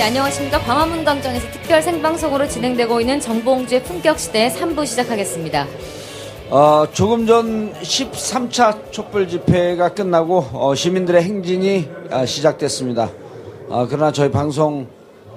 [0.00, 0.58] 네, 안녕하십니까.
[0.60, 5.66] 광화문 광장에서 특별 생방송으로 진행되고 있는 정봉주의 품격시대 3부 시작하겠습니다.
[6.48, 13.10] 어, 조금 전 13차 촛불 집회가 끝나고 어, 시민들의 행진이 어, 시작됐습니다.
[13.68, 14.86] 어, 그러나 저희 방송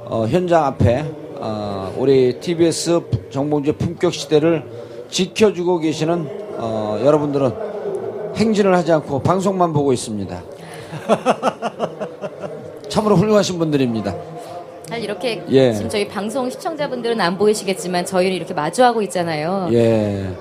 [0.05, 4.63] 어, 현장 앞에 어, 우리 TBS 정봉주의 품격 시대를
[5.09, 10.41] 지켜주고 계시는 어, 여러분들은 행진을 하지 않고 방송만 보고 있습니다.
[12.87, 14.32] 참으로 훌륭하신 분들입니다.
[14.93, 15.73] 사실 이렇게 예.
[15.73, 19.69] 지금 저희 방송 시청자분들은 안 보이시겠지만 저희는 이렇게 마주하고 있잖아요.
[19.73, 20.31] 예.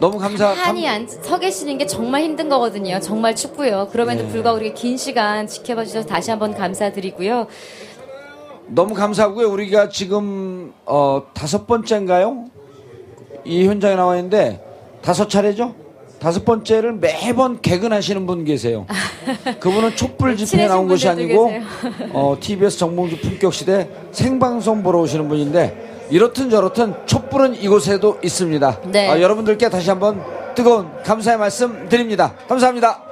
[0.00, 0.48] 너무 감사.
[0.48, 2.98] 한이 안, 서 계시는 게 정말 힘든 거거든요.
[2.98, 3.88] 정말 춥고요.
[3.92, 4.28] 그럼에도 예.
[4.28, 7.46] 불구하고 이렇게 긴 시간 지켜봐 주셔서 다시 한번 감사드리고요.
[8.66, 9.48] 너무 감사하고요.
[9.48, 12.46] 우리가 지금 어, 다섯 번째인가요?
[13.44, 14.60] 이 현장에 나와 있는데
[15.02, 15.76] 다섯 차례죠?
[16.20, 18.86] 다섯 번째를 매번 개근하시는 분 계세요.
[19.58, 21.50] 그분은 촛불 집회에 나온 것이 아니고
[22.12, 28.80] 어, TBS 정봉주 품격 시대 생방송 보러 오시는 분인데 이렇든 저렇든 촛불은 이곳에도 있습니다.
[28.92, 29.08] 네.
[29.08, 30.22] 어, 여러분들께 다시 한번
[30.54, 32.34] 뜨거운 감사의 말씀 드립니다.
[32.48, 33.09] 감사합니다.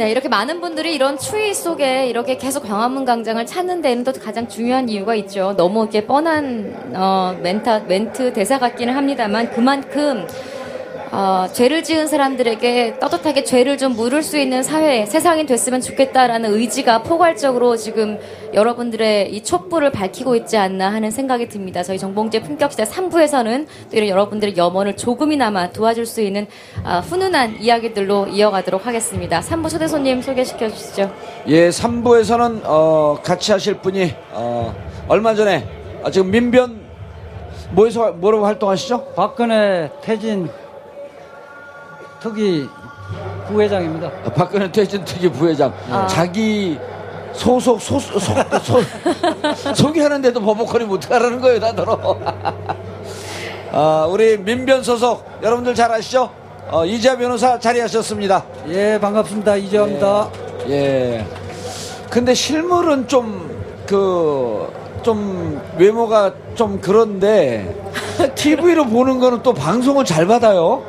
[0.00, 4.48] 네, 이렇게 많은 분들이 이런 추위 속에 이렇게 계속 광화문 광장을 찾는 데는 또 가장
[4.48, 5.54] 중요한 이유가 있죠.
[5.58, 10.26] 너무 이렇게 뻔한 어, 멘트, 멘트 대사 같기는 합니다만 그만큼
[11.12, 17.02] 어, 죄를 지은 사람들에게 떳떳하게 죄를 좀 물을 수 있는 사회, 세상이 됐으면 좋겠다라는 의지가
[17.02, 18.18] 포괄적으로 지금
[18.54, 21.82] 여러분들의 이 촛불을 밝히고 있지 않나 하는 생각이 듭니다.
[21.82, 26.46] 저희 정봉재 품격시대 3부에서는 또 이런 여러분들의 염원을 조금이나마 도와줄 수 있는
[26.84, 29.40] 아, 훈훈한 이야기들로 이어가도록 하겠습니다.
[29.40, 31.12] 3부 초대 손님 소개시켜 주시죠.
[31.48, 34.72] 예, 3부에서는 어, 같이 하실 분이 어,
[35.08, 35.66] 얼마 전에
[36.04, 36.78] 아, 지금 민변
[37.72, 39.14] 뭐에서 뭐라고 활동하시죠?
[39.16, 40.48] 박근혜 퇴진
[42.20, 42.68] 특위
[43.48, 44.10] 부회장입니다.
[44.26, 46.06] 아, 박근혜 퇴진 특위 부회장 아.
[46.06, 46.78] 자기
[47.32, 52.18] 소속 소, 소, 소, 소, 소개하는데도 버벅거리 못하라는 거예요 다들어
[53.72, 56.30] 아, 우리 민변 소속 여러분들 잘 아시죠?
[56.70, 59.56] 어, 이지아 변호사 자리하셨습니다 예, 반갑습니다.
[59.56, 60.28] 이재호입니다.
[60.68, 61.26] 예.
[62.10, 64.68] 근데 실물은 좀, 그,
[65.02, 67.74] 좀, 외모가 좀 그런데,
[68.34, 70.84] TV로 보는 거는 또 방송을 잘 받아요.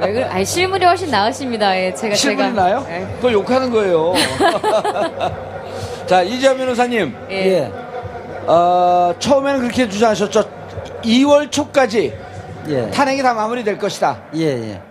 [0.00, 0.24] 왜 그래?
[0.24, 1.76] 아니, 실물이 훨씬 나으십니다.
[1.78, 2.86] 예, 제가 실물이 제가 나요?
[2.88, 3.06] 예.
[3.16, 4.14] 그걸 욕하는 거예요.
[6.06, 7.34] 자, 이지아 변호사님, 예.
[7.34, 7.72] 예,
[8.46, 10.44] 어, 처음에는 그렇게 주장하셨죠.
[11.02, 12.14] 2월 초까지
[12.68, 14.22] 예, 탄핵이 다 마무리될 것이다.
[14.36, 14.82] 예, 예.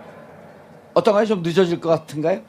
[0.94, 1.26] 어떤가요?
[1.26, 2.40] 좀 늦어질 것 같은가요?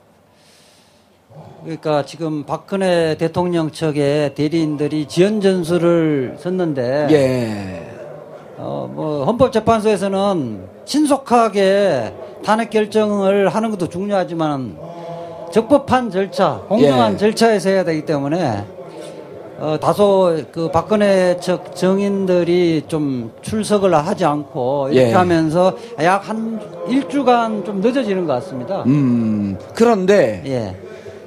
[1.64, 7.90] 그러니까 지금 박근혜 대통령 측의 대리인들이 지연 전술을 썼는데, 예.
[8.58, 12.14] 어, 뭐 헌법재판소에서는 신속하게
[12.46, 14.78] 탄핵 결정을 하는 것도 중요하지만
[15.52, 17.18] 적법한 절차, 공정한 예.
[17.18, 18.66] 절차에서 해야 되기 때문에
[19.60, 25.14] 어, 다소 그 박근혜 측 정인들이 좀 출석을 하지 않고 이렇게 예.
[25.14, 26.60] 하면서 약 한
[26.90, 28.84] 일주간 좀 늦어지는 것 같습니다.
[28.88, 30.76] 음, 그런데, 예,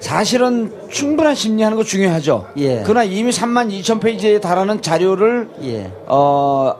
[0.00, 2.46] 사실은 충분한 심리하는 거 중요하죠.
[2.58, 2.82] 예.
[2.84, 6.74] 그러나 이미 3만 2천 페이지에 달하는 자료를 예, 어,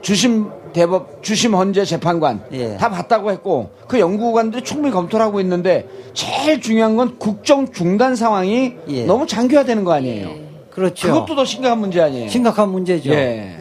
[0.00, 2.76] 주심 대법 주심 헌재 재판관 예.
[2.76, 8.74] 다 봤다고 했고 그 연구관들이 충분히 검토를 하고 있는데 제일 중요한 건 국정 중단 상황이
[8.88, 9.04] 예.
[9.04, 10.30] 너무 장기화되는 거 아니에요.
[10.70, 11.08] 그렇죠.
[11.08, 12.28] 그것도 더 심각한 문제 아니에요.
[12.28, 13.12] 심각한 문제죠.
[13.12, 13.56] 예.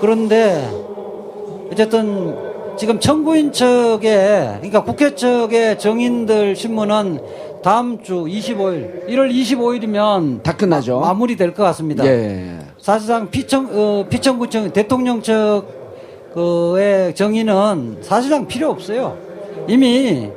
[0.00, 0.68] 그런데
[1.70, 2.34] 어쨌든
[2.76, 7.20] 지금 청구인 측에 그러니까 국회 측의 정인들 신문은
[7.62, 11.00] 다음 주 25일 1월 25일이면 다 끝나죠.
[11.00, 12.04] 마무리될 것 같습니다.
[12.04, 12.58] 예.
[12.78, 15.83] 사실상 피청 어, 피청구청 대통령 측
[16.34, 19.16] 그의 정의는 사실상 필요 없어요.
[19.68, 20.30] 이미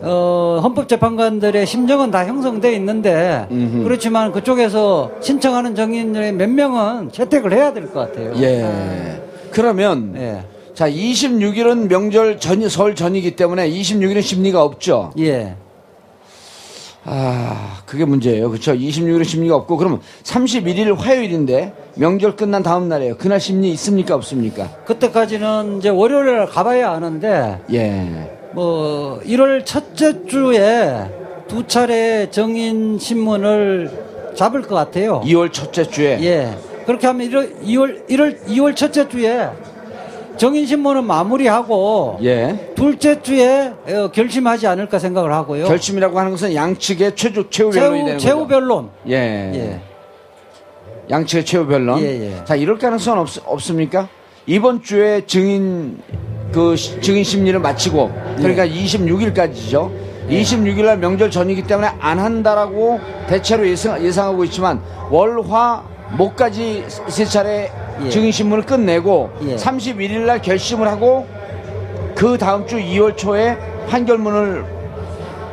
[0.00, 3.46] 어, 헌법재판관들의 심정은 다 형성돼 있는데
[3.82, 8.32] 그렇지만 그쪽에서 신청하는 정인의 몇 명은 채택을 해야 될 것 같아요.
[8.40, 9.20] 예.
[9.50, 10.42] 그러면 예.
[10.74, 15.12] 자 26일은 명절 전 설 전이기 때문에 26일은 심리가 없죠.
[15.18, 15.54] 예.
[17.04, 18.48] 아 그게 문제예요.
[18.50, 18.72] 그렇죠.
[18.72, 23.16] 26일은 심리가 없고 그러면 31일 화요일인데 명절 끝난 다음 날이에요.
[23.16, 24.68] 그날 심리 있습니까 없습니까?
[24.86, 28.36] 그때까지는 이제 월요일에 가봐야 아는데 예.
[28.52, 31.10] 뭐 1월 첫째 주에
[31.46, 33.90] 두 차례 정인 신문을
[34.34, 35.20] 잡을 것 같아요.
[35.24, 36.56] 2월 첫째 주에 예.
[36.86, 39.48] 그렇게 하면 1월 2월 1월 2월 첫째 주에
[40.36, 42.72] 정인 신문은 마무리하고 예.
[42.74, 45.66] 둘째 주에 어, 결심하지 않을까 생각을 하고요.
[45.66, 48.90] 결심이라고 하는 것은 양측의 최후 최후 변론이 되는 최후, 변론.
[49.08, 49.14] 예.
[49.54, 49.80] 예.
[51.10, 52.00] 양측의 최후 변론.
[52.00, 52.04] 예,
[52.38, 52.44] 예.
[52.44, 54.08] 자, 이럴 가능성은 없, 없습니까?
[54.46, 55.98] 이번 주에 증인
[56.52, 58.42] 그 시- 증인 심리를 마치고 예.
[58.42, 59.90] 그러니까 26일까지죠.
[60.28, 62.98] 26일 날 명절 전이기 때문에 안 한다라고
[63.28, 65.84] 대체로 예상, 예상하고 있지만 월화
[66.16, 67.70] 목까지 세 차례
[68.02, 68.08] 예.
[68.10, 69.56] 증인 신문을 끝내고 예.
[69.56, 71.26] 31일 날 결심을 하고
[72.14, 73.56] 그 다음 주 2월 초에
[73.88, 74.64] 판결문을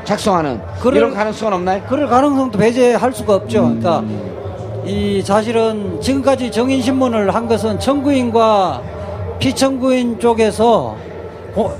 [0.04, 1.82] 작성하는 그럴- 이런 가능성은 없나요?
[1.88, 3.64] 그럴 가능성도 배제할 수가 없죠.
[3.66, 3.80] 음.
[3.80, 4.04] 그러니까
[4.86, 8.82] 이 사실은 지금까지 정인 신문을 한 것은 청구인과
[9.40, 10.96] 피청구인 쪽에서
[11.54, 11.72] 고-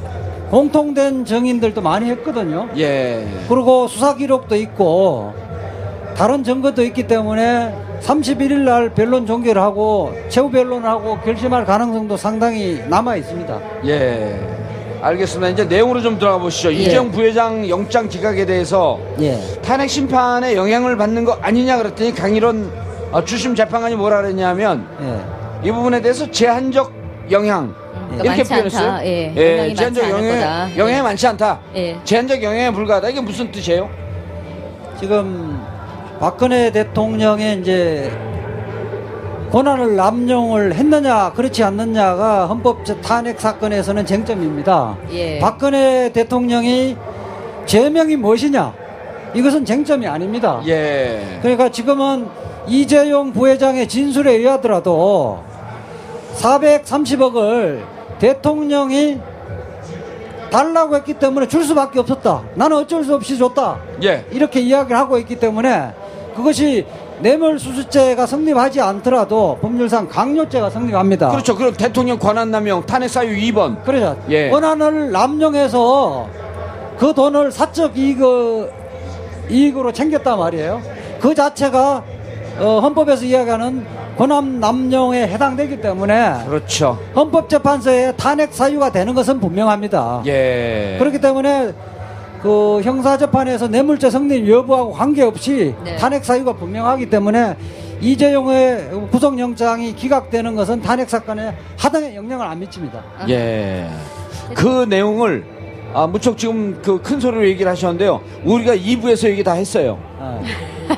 [0.52, 2.68] 공통된 정인들도 많이 했거든요.
[2.78, 3.26] 예.
[3.48, 5.34] 그리고 수사 기록도 있고
[6.16, 12.82] 다른 증거도 있기 때문에 31일 날 변론 종결을 하고 최후 변론을 하고 결심할 가능성도 상당히
[12.88, 13.60] 남아 있습니다.
[13.86, 14.40] 예.
[15.02, 15.50] 알겠습니다.
[15.50, 16.72] 이제 내용으로 좀 들어가 보시죠.
[16.74, 16.78] 예.
[16.78, 19.40] 이재용 부회장 영장 기각에 대해서 예.
[19.64, 22.72] 탄핵 심판에 영향을 받는 거 아니냐 그랬더니 강일원
[23.12, 25.68] 어, 주심 재판관이 뭐라 그랬냐면 예.
[25.68, 26.92] 이 부분에 대해서 제한적
[27.30, 27.74] 영향
[28.10, 28.90] 그러니까 이렇게 많지 표현했어요.
[28.92, 29.06] 않다.
[29.06, 30.78] 예, 영향이 많지 제한적 영향, 거다.
[30.78, 31.02] 영향이 예.
[31.02, 31.60] 많지 않다.
[31.76, 31.98] 예.
[32.04, 33.10] 제한적 영향에 불과하다.
[33.10, 33.90] 이게 무슨 뜻이에요?
[35.00, 35.60] 지금
[36.22, 38.12] 박근혜 대통령의 이제
[39.52, 44.98] 권한을 남용을 했느냐 그렇지 않느냐가 헌법 탄핵 사건에서는 쟁점입니다.
[45.14, 45.40] 예.
[45.40, 46.96] 박근혜 대통령이
[47.66, 48.72] 제명이 무엇이냐
[49.34, 50.62] 이것은 쟁점이 아닙니다.
[50.68, 51.40] 예.
[51.42, 52.28] 그러니까 지금은
[52.68, 55.42] 이재용 부회장의 진술에 의하더라도
[56.36, 57.82] 430억을
[58.20, 59.20] 대통령이
[60.52, 62.44] 달라고 했기 때문에 줄 수밖에 없었다.
[62.54, 63.80] 나는 어쩔 수 없이 줬다.
[64.04, 64.24] 예.
[64.32, 66.00] 이렇게 이야기를 하고 있기 때문에
[66.36, 66.86] 그것이
[67.22, 71.30] 뇌물수수죄가 성립하지 않더라도 법률상 강요죄가 성립합니다.
[71.30, 71.56] 그렇죠.
[71.56, 73.84] 그럼 대통령 권한남용 탄핵 사유 2번.
[73.84, 74.50] 그래서 예.
[74.50, 76.30] 권한을 남용해서
[76.98, 78.20] 그 돈을 사적 이익,
[79.50, 80.82] 이익으로 챙겼단 말이에요.
[81.20, 82.04] 그 자체가
[82.60, 83.86] 어, 헌법에서 이야기하는
[84.18, 87.00] 권한 남용에 해당되기 때문에 그렇죠.
[87.16, 90.24] 헌법재판소에 탄핵 사유가 되는 것은 분명합니다.
[90.26, 90.98] 예.
[91.00, 91.74] 그렇기 때문에
[92.42, 95.96] 그 형사 재판에서 뇌물죄 성립 여부하고 관계없이 네.
[95.98, 97.56] 탄핵 사유가 분명하기 때문에
[98.02, 103.04] 이재용의 구속영장이 기각되는 것은 탄핵 사건에 하등의 영향을 안 미칩니다.
[103.30, 103.88] 예.
[104.56, 105.61] 그 내용을
[105.94, 108.22] 아, 무척 지금 그 큰 소리로 얘기를 하셨는데요.
[108.46, 109.98] 우리가 2부에서 얘기 다 했어요.
[110.20, 110.40] 아.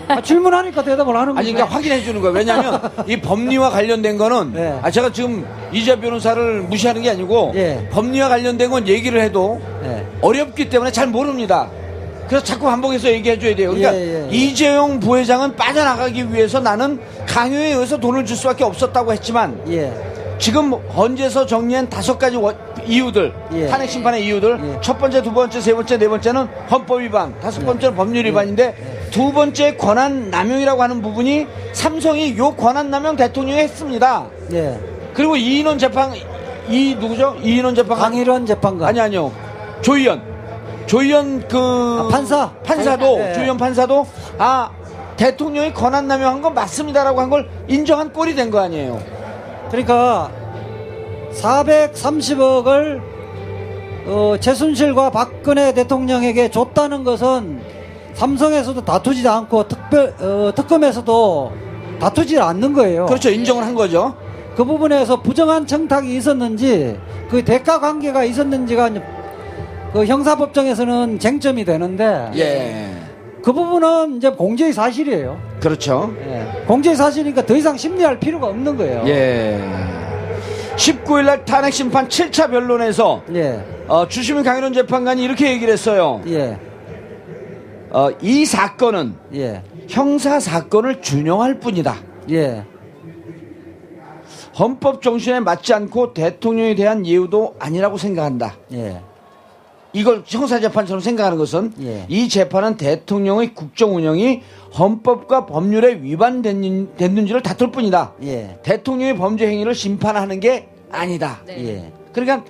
[0.07, 1.39] 아, 질문하니까 대답을 하는 거죠.
[1.39, 2.35] 아니, 그러니까 확인해 주는 거예요.
[2.35, 4.79] 왜냐하면 이 법리와 관련된 거는 네.
[4.81, 7.87] 아, 제가 지금 이재 변호사를 무시하는 게 아니고 예.
[7.91, 10.05] 법리와 관련된 건 얘기를 해도 예.
[10.21, 11.69] 어렵기 때문에 잘 모릅니다.
[12.27, 13.69] 그래서 자꾸 반복해서 얘기해 줘야 돼요.
[13.73, 14.35] 그러니까 예, 예, 예.
[14.35, 19.91] 이재용 부회장은 빠져나가기 위해서 나는 강요에 의해서 돈을 줄 수밖에 없었다고 했지만 예.
[20.39, 22.55] 지금 헌재에서 정리한 다섯 가지 원-
[22.87, 23.67] 이유들 예.
[23.67, 24.81] 탄핵 심판의 이유들 예.
[24.81, 29.31] 첫 번째 두 번째 세 번째 네 번째는 헌법 위반 다섯 번째는 법률 위반인데 두
[29.31, 34.79] 번째 권한 남용이라고 하는 부분이 삼성이 요 권한 남용 대통령이 했습니다 예.
[35.13, 36.11] 그리고 이인원 재판
[36.69, 38.89] 이 누구죠 이인원 재판 강일원 재판관.
[38.89, 39.31] 아니 아니요
[39.81, 40.21] 조희연
[40.85, 42.51] 조희연 그 아, 판사.
[42.65, 43.33] 판사도 예, 예.
[43.33, 44.05] 조희연 판사도
[44.37, 44.69] 아
[45.17, 48.99] 대통령이 권한 남용한 건 맞습니다라고 한 걸 인정한 꼴이 된 거 아니에요
[49.69, 50.29] 그러니까
[51.35, 53.01] 430억을
[54.05, 57.61] 어, 최순실과 박근혜 대통령에게 줬다는 것은
[58.13, 61.51] 삼성에서도 다투지 않고 특별 어, 특검에서도
[61.99, 63.05] 다투지 않는 거예요.
[63.05, 64.15] 그렇죠 인정을 한 거죠
[64.55, 66.99] 그 부분에서 부정한 청탁이 있었는지
[67.29, 68.89] 그 대가 관계가 있었는지가
[69.93, 73.13] 그 형사법정에서는 쟁점이 되는데 예
[73.43, 75.37] 그 부분은 이제 공제의 사실이에요.
[75.59, 76.63] 그렇죠 예.
[76.65, 79.03] 공제의 사실이니까 더 이상 심리할 필요가 없는 거예요.
[79.05, 79.59] 예.
[80.75, 83.63] 19일 날 탄핵 심판 7차 변론에서 예.
[83.87, 86.21] 어, 주시민 강일원 재판관이 이렇게 얘기를 했어요.
[86.27, 86.59] 예.
[87.91, 89.63] 어, 이 사건은 예.
[89.87, 91.95] 형사 사건을 준용할 뿐이다.
[92.31, 92.65] 예.
[94.57, 98.55] 헌법 정신에 맞지 않고 대통령에 대한 예우도 아니라고 생각한다.
[99.95, 99.99] 예.
[99.99, 102.05] 이걸 형사재판처럼 생각하는 것은 예.
[102.07, 104.41] 이 재판은 대통령의 국정 운영이
[104.77, 108.13] 헌법과 법률에 위반됐는지를 다툴 뿐이다.
[108.23, 108.57] 예.
[108.63, 111.41] 대통령의 범죄 행위를 심판하는 게 아니다.
[111.45, 111.67] 네.
[111.67, 111.91] 예.
[112.11, 112.43] 그러니까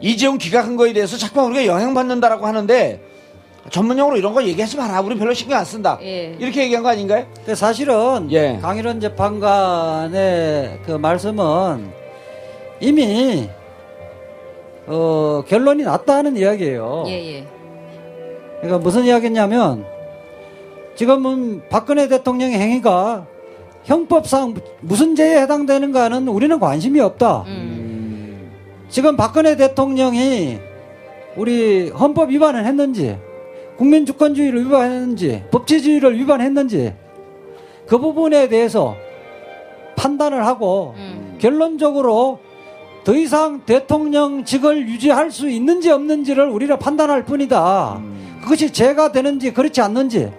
[0.00, 3.02] 이재용 기각한 거에 대해서 자꾸 우리가 영향받는다라고 하는데
[3.70, 5.00] 전문용어로 이런 거 얘기하지 마라.
[5.00, 5.98] 우리 별로 신경 안 쓴다.
[6.02, 6.36] 예.
[6.38, 7.26] 이렇게 얘기한 거 아닌가요?
[7.44, 8.58] 그 사실은 예.
[8.62, 11.90] 강일원 재판관의 그 말씀은
[12.80, 13.48] 이미
[14.88, 17.04] 어, 결론이 났다는 이야기예요.
[17.08, 17.46] 예, 예.
[18.60, 19.84] 그러니까 무슨 이야기냐면
[20.96, 23.26] 지금은 박근혜 대통령의 행위가
[23.84, 27.44] 형법상 무슨 죄에 해당되는가는 우리는 관심이 없다.
[27.46, 28.50] 음.
[28.88, 30.58] 지금 박근혜 대통령이
[31.36, 33.16] 우리 헌법 위반을 했는지
[33.76, 36.94] 국민 주권주의를 위반했는지 법치주의를 위반했는지
[37.86, 38.96] 그 부분에 대해서
[39.96, 41.36] 판단을 하고 음.
[41.38, 42.40] 결론적으로
[43.08, 48.02] 더 이상 대통령직을 유지할 수 있는지 없는지를 우리가 판단할 뿐이다.
[48.42, 50.30] 그것이 죄가 되는지 그렇지 않는지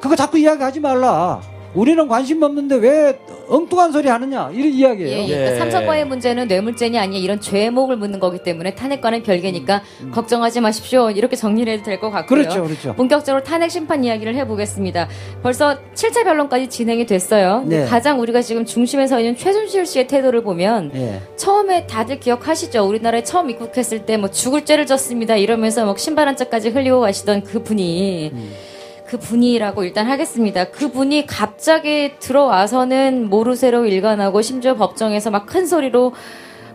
[0.00, 1.42] 그거 자꾸 이야기하지 말라.
[1.78, 3.18] 우리는 관심 없는데 왜
[3.48, 5.10] 엉뚱한 소리 하느냐 이런 이야기예요.
[5.10, 5.28] 예, 예.
[5.28, 5.34] 예.
[5.36, 9.82] 그러니까 삼성과의 문제는 뇌물죄냐 아니냐 이런 죄목을 묻는 거기 때문에 탄핵과는 별개니까
[10.12, 11.10] 걱정하지 마십시오.
[11.10, 12.40] 이렇게 정리를 해도 될 것 같고요.
[12.40, 12.94] 음, 그렇죠, 그렇죠.
[12.94, 15.08] 본격적으로 탄핵 심판 이야기를 해보겠습니다.
[15.42, 17.64] 벌써 7차 변론까지 진행이 됐어요.
[17.66, 17.84] 네.
[17.86, 21.20] 가장 우리가 지금 중심에 서 있는 최순실 씨의 태도를 보면 예.
[21.36, 22.84] 처음에 다들 기억하시죠?
[22.86, 27.44] 우리나라에 처음 입국했을 때 뭐 죽을 죄를 졌습니다 이러면서 막 신발 한 짝까지 흘리고 가시던
[27.44, 28.32] 그 분이
[29.08, 30.64] 그 분이라고 일단 하겠습니다.
[30.66, 36.12] 그 분이 갑자기 들어와서는 모르쇠로 일관하고 심지어 법정에서 막 큰 소리로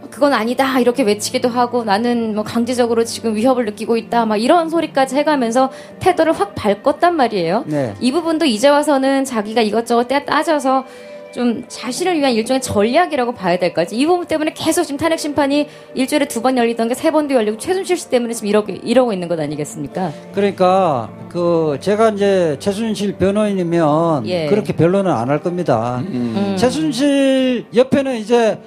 [0.09, 5.15] 그건 아니다 이렇게 외치기도 하고 나는 뭐 강제적으로 지금 위협을 느끼고 있다 막 이런 소리까지
[5.15, 7.63] 해가면서 태도를 확 바꿨단 말이에요.
[7.67, 7.93] 네.
[7.99, 10.85] 이 부분도 이제 와서는 자기가 이것저것 떼- 따져서
[11.33, 16.25] 좀 자신을 위한 일종의 전략이라고 봐야 될까지 이 부분 때문에 계속 지금 탄핵 심판이 일주일에
[16.27, 19.39] 두 번 열리던 게 세 번도 열리고 최순실 씨 때문에 지금 이러고, 이러고 있는 것
[19.39, 20.11] 아니겠습니까?
[20.33, 24.45] 그러니까 그 제가 이제 최순실 변호인이면 예.
[24.47, 26.03] 그렇게 변론은 안 할 겁니다.
[26.05, 26.55] 음.
[26.59, 28.59] 최순실 옆에는 이제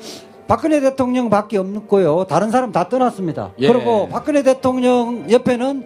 [0.49, 2.27] 박근혜 대통령밖에 없고요.
[2.29, 3.53] 다른 사람 다 떠났습니다.
[3.61, 3.69] 예.
[3.69, 5.85] 그리고 박근혜 대통령 옆에는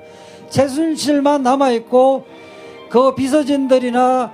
[0.48, 2.24] 최순실만 남아 있고
[2.88, 4.32] 그 비서진들이나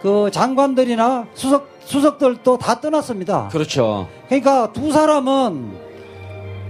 [0.00, 3.48] 그 장관들이나 수석 수석들도 다 떠났습니다.
[3.48, 4.08] 그렇죠.
[4.26, 5.70] 그러니까 두 사람은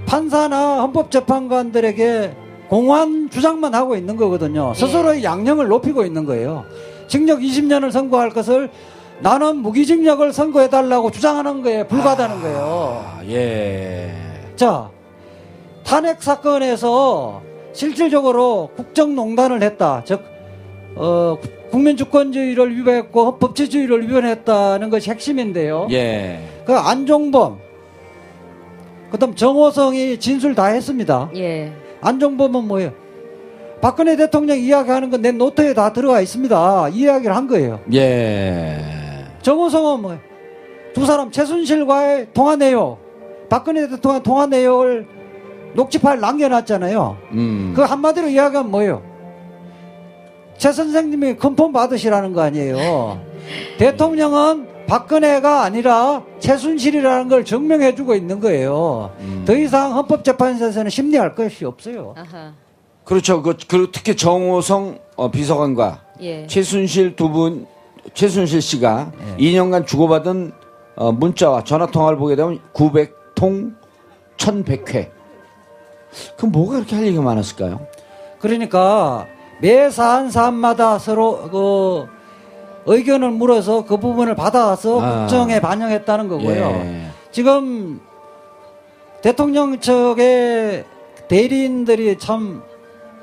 [0.07, 2.37] 판사나 헌법재판관들에게
[2.69, 4.75] 공허한 주장만 하고 있는 거거든요.
[4.75, 6.65] 스스로의 양령을 높이고 있는 거예요.
[7.09, 8.71] 징역 20년을 선고할 것을
[9.21, 13.05] 나는 무기징역을 선고해달라고 주장하는 거에 불과하다는 거예요.
[13.07, 14.13] 아, 예.
[14.57, 14.91] 자,
[15.85, 17.41] 탄핵 사건에서
[17.73, 20.03] 실질적으로 국정농단을 했다.
[20.05, 20.23] 즉,
[20.97, 21.39] 어,
[21.77, 25.89] 국민주권주의를 위반했고 법치주의를 위반했다는 것이 핵심인데요.
[25.91, 26.41] 예.
[26.65, 27.59] 그 안종범,
[29.11, 31.31] 그다음 정호성이 진술 다 했습니다.
[31.37, 31.73] 예.
[32.01, 32.93] 안종범은 뭐예요?
[33.83, 36.89] 박근혜 대통령 이야기하는 건 내 노트에 다 들어가 있습니다.
[36.91, 37.81] 이 이야기를 한 거예요.
[37.93, 38.79] 예.
[39.43, 40.21] 정호성은 뭐예요?
[40.95, 42.97] 두 사람 최순실과의 통화 내용,
[43.51, 45.07] 박근혜 대통령 통화 내용을
[45.75, 47.17] 녹취 파일 남겨놨잖아요.
[47.33, 47.73] 음.
[47.77, 49.03] 그 한마디로 이야기하면 뭐예요?
[50.59, 53.21] 최 선생님이 컨펌 받으시라는 거 아니에요.
[53.79, 59.11] 대통령은 박근혜가 아니라 최순실이라는 걸 증명해주고 있는 거예요.
[59.45, 62.15] 더 이상 헌법재판소에서는 심리할 것이 없어요.
[62.17, 62.53] 아하.
[63.05, 63.43] 그렇죠.
[63.43, 66.47] 그, 그 특히 정호성 어, 비서관과 예.
[66.47, 67.67] 최순실 두 분,
[68.15, 69.45] 최순실 씨가 예.
[69.45, 70.53] 2년간 주고받은
[70.97, 73.75] 어, 문자와 전화 통화를 보게 되면 900통
[74.37, 75.11] 1100회.
[76.37, 77.87] 그럼 뭐가 그렇게 할 얘기가 많았을까요?
[78.41, 79.27] 그러니까
[79.61, 82.07] 매 사안 사안마다 서로 그
[82.87, 85.21] 의견을 물어서 그 부분을 받아서 아.
[85.21, 86.65] 국정에 반영했다는 거고요.
[86.85, 87.07] 예.
[87.33, 88.01] 지금
[89.23, 90.85] 대통령 측의
[91.29, 92.63] 대리인들이 참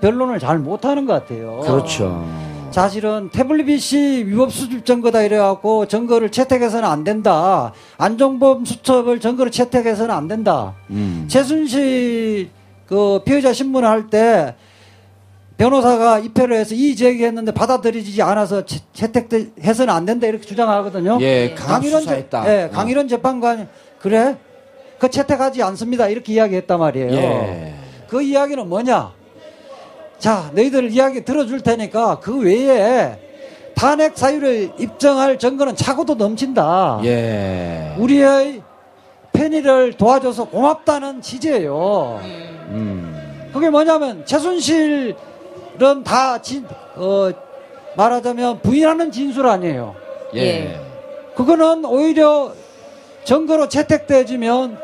[0.01, 1.59] 변론을 잘 못하는 것 같아요.
[1.61, 2.27] 그렇죠.
[2.71, 7.71] 사실은 태블릿 PC 위법 수집 증거다 이래갖고 증거를 채택해서는 안 된다.
[7.97, 10.73] 안종범 수첩을 증거로 채택해서는 안 된다.
[10.89, 11.25] 음.
[11.29, 12.49] 최순실
[12.87, 14.55] 그 피의자 신문을 할 때
[15.57, 21.19] 변호사가 입회를 해서 이의 제기했는데 받아들이지 않아서 채- 채택해서는 안 된다 이렇게 주장하거든요.
[21.21, 22.03] 예, 강일원.
[22.03, 22.69] 재- 예, 어.
[22.71, 23.65] 강일원 재판관이
[23.99, 24.37] 그래?
[24.99, 26.07] 그 채택하지 않습니다.
[26.07, 27.13] 이렇게 이야기했단 말이에요.
[27.13, 27.73] 예.
[28.07, 29.11] 그 이야기는 뭐냐?
[30.17, 33.19] 자, 너희들 이야기 들어줄 테니까 그 외에
[33.75, 37.01] 탄핵 사유를 입증할 증거는 차고도 넘친다.
[37.03, 37.95] 예.
[37.97, 38.61] 우리의
[39.33, 42.19] 편의를 도와줘서 고맙다는 취지예요.
[42.23, 43.49] 음.
[43.51, 45.15] 그게 뭐냐면 최순실
[45.81, 46.65] 은다 진,
[46.95, 47.31] 어,
[47.95, 49.95] 말하자면 부인하는 진술 아니에요.
[50.35, 50.39] 예.
[50.39, 50.79] 예.
[51.35, 52.53] 그거는 오히려
[53.23, 54.77] 증거로 채택돼지면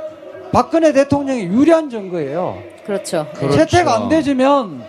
[0.52, 2.58] 박근혜 대통령이 유리한 증거예요.
[2.86, 3.28] 그렇죠.
[3.36, 3.58] 그렇죠.
[3.58, 4.84] 채택 안 되지면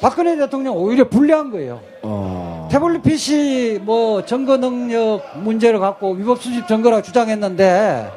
[0.00, 1.80] 박근혜 대통령 오히려 불리한 거예요.
[2.02, 2.68] 어.
[2.70, 8.10] 태블릿 PC 뭐 증거 능력 문제를 갖고 위법 수집 증거라고 주장했는데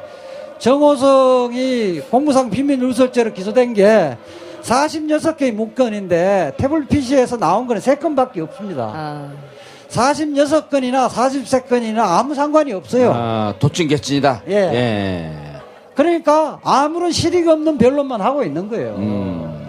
[0.58, 4.16] 정호성이 공무상 비밀 누설죄로 기소된 게
[4.62, 8.92] 46개의 문건인데 태블릿 PC에서 나온 거는 3건밖에 없습니다.
[8.94, 9.32] 아,
[9.88, 13.12] 46건이나 43건이나 아무 상관이 없어요.
[13.14, 14.42] 아, 도찐 개찐이다.
[14.48, 14.54] 예.
[14.54, 15.32] 예.
[15.94, 18.94] 그러니까 아무런 실익 없는 변론만 하고 있는 거예요.
[18.98, 19.66] 음.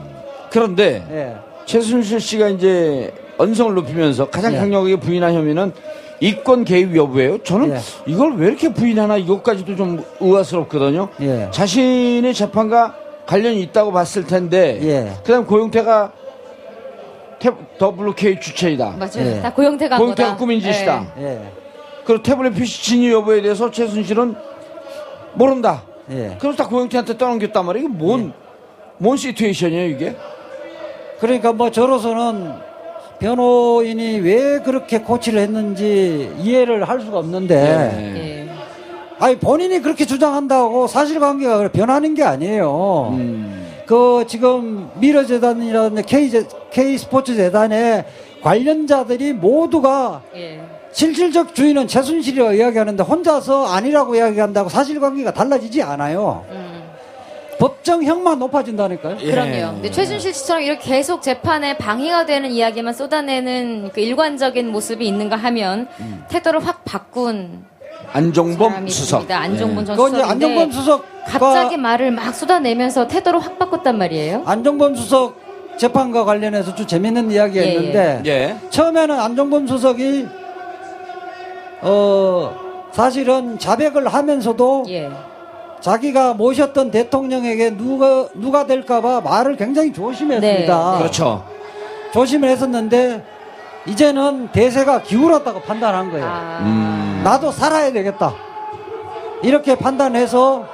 [0.51, 1.36] 그런데 예.
[1.65, 4.58] 최순실 씨가 이제 언성을 높이면서 가장 예.
[4.58, 5.72] 강력하게 부인한 혐의는
[6.19, 7.43] 이권 개입 여부예요.
[7.43, 7.79] 저는 예.
[8.05, 11.10] 이걸 왜 이렇게 부인하나 이것까지도 좀 의아스럽거든요.
[11.22, 11.48] 예.
[11.51, 12.96] 자신의 재판과
[13.29, 15.13] 관련이 있다고 봤을 텐데 예.
[15.24, 16.13] 그다음 고용태가
[17.38, 18.95] 태, WK 주체이다.
[18.98, 19.36] 맞아요.
[19.36, 19.39] 예.
[19.39, 20.36] 다 고용태가 거다.
[20.36, 21.13] 꾸민 짓이다.
[21.19, 21.24] 예.
[21.24, 21.41] 예.
[22.05, 24.36] 그리고 태블릿 PC 진위 여부에 대해서 최순실은
[25.36, 25.83] 모른다.
[26.09, 26.38] 예.
[26.41, 27.88] 그래서 다 고영태한테 떠넘겼단 말이에요.
[27.88, 28.33] 이게 뭔,
[28.98, 30.15] 뭔 시츄에이션이에요, 이게?
[31.19, 32.51] 그러니까 뭐 저로서는
[33.19, 38.15] 변호인이 왜 그렇게 코치를 했는지 이해를 할 수가 없는데 예.
[38.17, 38.38] 예.
[39.20, 43.10] 아니 본인이 그렇게 주장한다고 사실관계가 그래 변하는 게 아니에요.
[43.14, 43.68] 음.
[43.86, 46.32] 그 지금 미러재단이라든지 K,
[46.72, 48.06] K 스포츠 재단의
[48.42, 50.62] 관련자들이 모두가 예.
[50.92, 56.46] 실질적 주인은 최순실이라고 이야기하는데 혼자서 아니라고 이야기한다고 사실관계가 달라지지 않아요.
[56.50, 56.84] 음.
[57.60, 59.18] 법정형만 높아진다니까요.
[59.20, 59.32] 예.
[59.32, 59.74] 그럼요.
[59.74, 65.88] 근데 최준실 씨처럼 이렇게 계속 재판에 방해가 되는 이야기만 쏟아내는 그 일관적인 모습이 있는가 하면
[66.00, 66.24] 음.
[66.30, 67.66] 태도를 확 바꾼
[68.12, 69.29] 안종범 수석.
[69.29, 74.44] 안종범 전 그거 이제 안정범 수석 갑자기 말을 막 쏟아내면서 태도를 확 바꿨단 말이에요.
[74.46, 75.36] 안정범 수석
[75.77, 78.58] 재판과 관련해서 좀 재밌는 이야기가 예, 있는데 예.
[78.70, 80.27] 처음에는 안정범 수석이
[81.82, 82.53] 어
[82.91, 85.10] 사실은 자백을 하면서도 예.
[85.79, 90.92] 자기가 모셨던 대통령에게 누가 누가 될까봐 말을 굉장히 조심했습니다.
[90.92, 90.98] 네, 네.
[91.00, 91.46] 그렇죠.
[92.12, 93.24] 조심을 했었는데
[93.90, 96.25] 이제는 대세가 기울었다고 판단한 거예요.
[96.25, 96.60] 아.
[96.62, 97.22] 음.
[97.24, 98.34] 나도 살아야 되겠다.
[99.42, 100.66] 이렇게 판단해서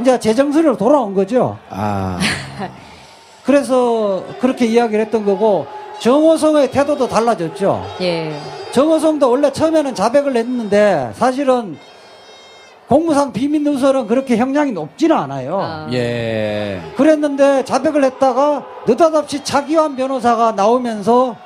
[0.00, 1.58] 이제 재정선으로 돌아온 거죠.
[1.70, 2.18] 아.
[3.44, 5.66] 그래서 그렇게 이야기를 했던 거고
[6.00, 7.84] 정호성의 태도도 달라졌죠.
[8.00, 8.38] 예.
[8.72, 11.78] 정호성도 원래 처음에는 자백을 했는데 사실은
[12.88, 15.60] 공무상 비밀 누설은 그렇게 형량이 높지는 않아요.
[15.60, 15.88] 아.
[15.92, 16.80] 예.
[16.96, 21.36] 그랬는데 자백을 했다가 느닷없이 차기환 변호사가 나오면서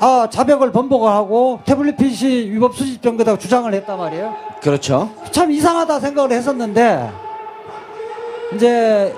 [0.00, 4.34] 아 자백을 번복을 하고 태블릿 PC 위법 수집 정도다 주장을 했단 말이에요.
[4.62, 5.10] 그렇죠.
[5.30, 7.10] 참 이상하다 생각을 했었는데
[8.54, 9.14] 이제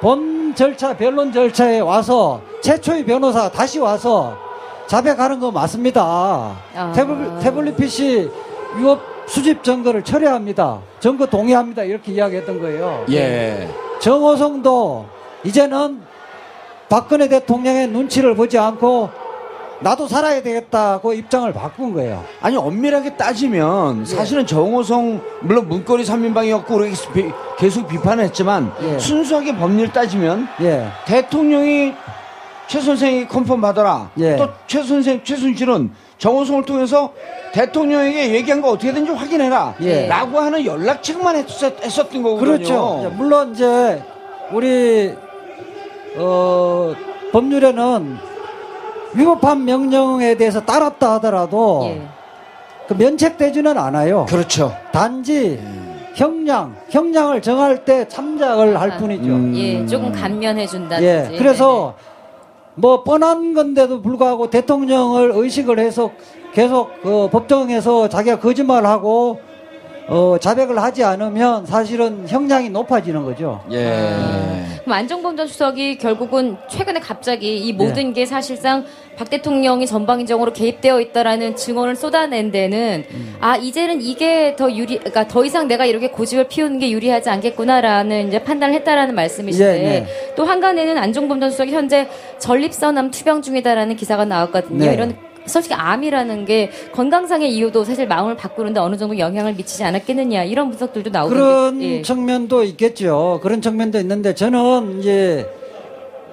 [0.00, 4.36] 본 절차 변론 절차에 와서 최초의 변호사 다시 와서
[4.86, 6.02] 자백하는 거 맞습니다.
[6.74, 6.92] 아.
[6.94, 8.30] 태블, 태블릿 PC
[8.76, 10.80] 위법 수집 증거를 철회합니다.
[11.00, 11.82] 증거 동의합니다.
[11.82, 13.04] 이렇게 이야기했던 거예요.
[13.10, 13.68] 예.
[14.00, 15.06] 정호성도
[15.44, 16.00] 이제는
[16.88, 19.25] 박근혜 대통령의 눈치를 보지 않고
[19.80, 22.24] 나도 살아야 되겠다고 입장을 바꾼 거예요.
[22.40, 28.98] 아니 엄밀하게 따지면 사실은 정호성 물론 문거리 3인방이었고 우리가 비- 계속 비판했지만 예.
[28.98, 30.88] 순수하게 법률 따지면 예.
[31.06, 31.92] 대통령이
[32.68, 34.10] 최 선생이 컨펌 받아라.
[34.18, 34.36] 예.
[34.36, 37.12] 또최 선생 최순실은 정호성을 통해서
[37.52, 39.74] 대통령에게 얘기한 거 어떻게든지 확인해라.
[39.82, 40.06] 예.
[40.08, 42.54] 라고 하는 연락책만 했었, 했었 던 거거든요.
[42.56, 43.12] 그렇죠.
[43.16, 44.02] 물론 이제
[44.52, 45.12] 우리
[46.16, 46.94] 어,
[47.32, 48.18] 법률에는
[49.16, 52.02] 위법한 명령에 대해서 따랐다 하더라도 예.
[52.86, 54.26] 그 면책되지는 않아요.
[54.28, 54.74] 그렇죠.
[54.92, 55.60] 단지
[56.14, 58.96] 형량, 형량을 정할 때 참작을 할 아.
[58.96, 59.24] 뿐이죠.
[59.24, 59.52] 음.
[59.56, 59.86] 예.
[59.86, 61.34] 조금 감면해 준다든지.
[61.34, 61.38] 예.
[61.38, 61.94] 그래서
[62.74, 66.10] 뭐 뻔한 건데도 불구하고 대통령을 의식을 해서
[66.52, 69.40] 계속 그 법정에서 자기가 거짓말하고
[70.08, 73.60] 어, 자백을 하지 않으면 사실은 형량이 높아지는 거죠.
[73.72, 74.14] 예.
[74.84, 78.84] 그럼 안종범 전 수석이 결국은 최근에 갑자기 이 모든 게 사실상
[79.16, 83.04] 박 대통령이 전방위적으로 개입되어 있다라는 증언을 쏟아낸 데는
[83.40, 88.28] 아 이제는 이게 더 유리, 그러니까 더 이상 내가 이렇게 고집을 피우는 게 유리하지 않겠구나라는
[88.28, 90.06] 이제 판단을 했다라는 말씀이신데 예, 네.
[90.36, 94.84] 또 한간에는 안종범 전 수석이 현재 전립선암 투병 중이다라는 기사가 나왔거든요.
[94.84, 94.94] 네.
[94.94, 95.16] 이런
[95.46, 101.10] 솔직히 암이라는 게 건강상의 이유도 사실 마음을 바꾸는데 어느 정도 영향을 미치지 않았겠느냐 이런 분석들도
[101.10, 102.02] 나오던데 그런 예.
[102.02, 103.40] 측면도 있겠죠.
[103.42, 105.48] 그런 측면도 있는데 저는 이제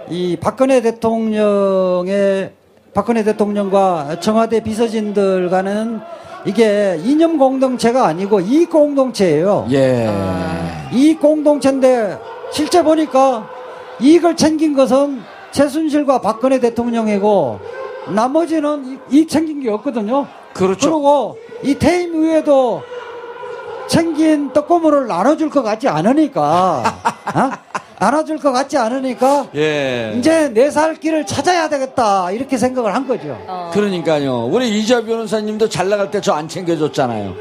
[0.09, 2.51] 이 박근혜 대통령의
[2.93, 5.99] 박근혜 대통령과 청와대 비서진들과는
[6.45, 9.67] 이게 이념 공동체가 아니고 이익 공동체예요.
[9.71, 10.07] 예.
[10.09, 10.89] 아.
[10.93, 12.17] 이익 공동체인데
[12.51, 13.49] 실제 보니까
[13.99, 15.21] 이익을 챙긴 것은
[15.51, 17.59] 최순실과 박근혜 대통령이고
[18.07, 20.27] 나머지는 이- 챙긴 게 없거든요.
[20.53, 20.89] 그렇죠.
[20.91, 22.81] 그리고 이 퇴임 후에도
[23.87, 26.83] 챙긴 떡고물을 나눠줄 것 같지 않으니까,
[27.35, 27.51] 어?
[27.99, 30.13] 나눠줄 것 같지 않으니까, 예.
[30.17, 33.37] 이제 내 살 길을 찾아야 되겠다, 이렇게 생각을 한 거죠.
[33.47, 34.45] 어, 그러니까요.
[34.51, 37.33] 우리 이자 변호사님도 잘 나갈 때 저 안 챙겨줬잖아요.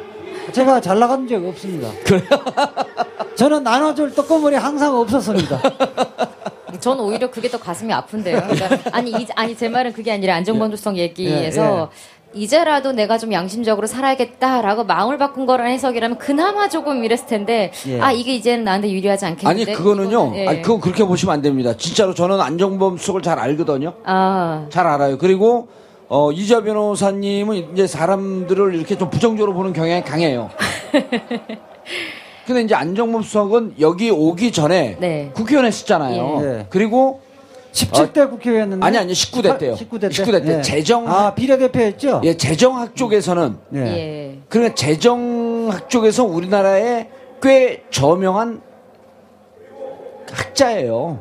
[0.53, 1.89] 제가 잘 나간 적 없습니다.
[3.37, 5.61] 저는 나눠줄 떡고물이 항상 없었습니다.
[6.83, 8.43] 전 오히려 그게 더 가슴이 아픈데요.
[8.43, 11.91] 그러니까 아니 이, 아니 제 말은 그게 아니라 안정범 조성 얘기에서
[12.35, 18.01] 이제라도 내가 좀 양심적으로 살아야겠다라고 마음을 바꾼 거라는 해석이라면 그나마 조금 이랬을 텐데 예.
[18.01, 20.09] 아 이게 이제는 나한테 유리하지 아니 않겠는데 그거는요.
[20.11, 20.49] 이거는, 예.
[20.49, 21.75] 아니 그건 그렇게 보시면 안 됩니다.
[21.77, 23.93] 진짜로 저는 안정범 수석을 잘 알거든요.
[24.05, 25.19] 아 잘 알아요.
[25.19, 25.69] 그리고
[26.09, 30.51] 어, 이자 변호사님은 이제 사람들을 이렇게 좀 부정적으로 보는 경향이 강해요.
[32.47, 35.31] 근데 이제 안정범 수석은 여기 오기 전에 네.
[35.35, 36.39] 국회의원 했었잖아요.
[36.41, 36.45] 예.
[36.47, 36.67] 네.
[36.71, 37.21] 그리고
[37.73, 38.85] 17대 국회의원인데.
[38.85, 39.75] 아니 아니 19대 때요.
[39.75, 40.09] 19대 때.
[40.09, 40.63] 19대 때 예.
[40.63, 42.21] 재정 아, 비례대표였죠?
[42.25, 43.79] 예, 재정학 쪽에서는 예.
[43.79, 44.39] 예.
[44.49, 47.09] 그러니까 재정학 쪽에서 우리나라에
[47.41, 48.61] 꽤 저명한
[50.31, 51.19] 학자예요.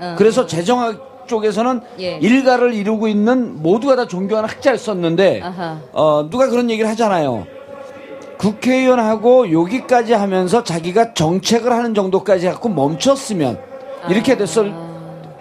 [0.00, 0.14] 어.
[0.18, 2.16] 그래서 재정학 쪽에서는 예.
[2.16, 5.80] 일가를 이루고 있는 모두가 다 존경하는 학자였었는데 아하.
[5.92, 7.46] 어, 누가 그런 얘기를 하잖아요.
[8.38, 13.58] 국회의원하고 여기까지 하면서 자기가 정책을 하는 정도까지 갖고 멈췄으면
[14.08, 14.72] 이렇게 됐을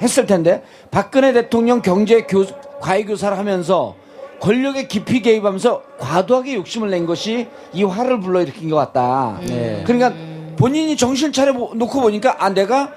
[0.01, 2.45] 했을 텐데 박근혜 대통령 경제 교
[2.79, 3.95] 과외 교사를 하면서
[4.39, 9.39] 권력에 깊이 개입하면서 과도하게 욕심을 낸 것이 이 화를 불러일으킨 것 같다.
[9.45, 9.83] 네.
[9.85, 10.13] 그러니까
[10.57, 12.91] 본인이 정신 차려 보- 놓고 보니까 아 내가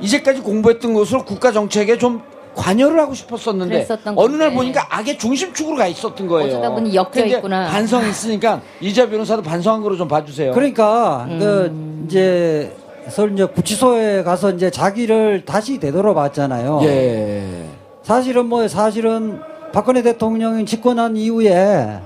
[0.00, 2.22] 이제까지 공부했던 것으로 국가 정책에 좀
[2.54, 3.86] 관여를 하고 싶었었는데
[4.16, 4.52] 어느 날.
[4.54, 6.48] 보니까 악의 중심축으로 가 있었던 거예요.
[6.48, 7.66] 어쩌다 보니 엮여 근데 있구나.
[7.66, 10.52] 반성이 있으니까 이자 변호사도 반성한 거로 좀 봐주세요.
[10.52, 11.38] 그러니까 음.
[11.38, 12.76] 그 이제
[13.08, 16.80] 서울 이제 구치소에 가서 이제 자기를 다시 되돌아봤잖아요.
[16.84, 17.66] 예.
[18.02, 19.40] 사실은 뭐 사실은
[19.72, 21.98] 박근혜 대통령이 집권한 이후에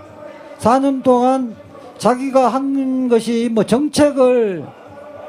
[0.58, 1.54] 4년 동안
[1.98, 4.64] 자기가 한 것이 뭐 정책을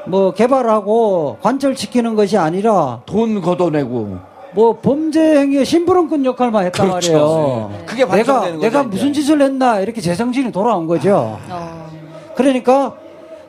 [0.06, 7.12] 뭐 개발하고 관철시키는 것이 아니라 돈 걷어내고 뭐 범죄 행위의 심부름꾼 역할만 했단 그렇죠.
[7.12, 7.70] 말이에요.
[7.80, 7.86] 예.
[7.86, 8.88] 그게 내가 거죠, 내가 이제.
[8.88, 11.38] 무슨 짓을 했나 이렇게 제 정신이 돌아온 거죠.
[11.48, 11.90] 어.
[12.36, 12.94] 그러니까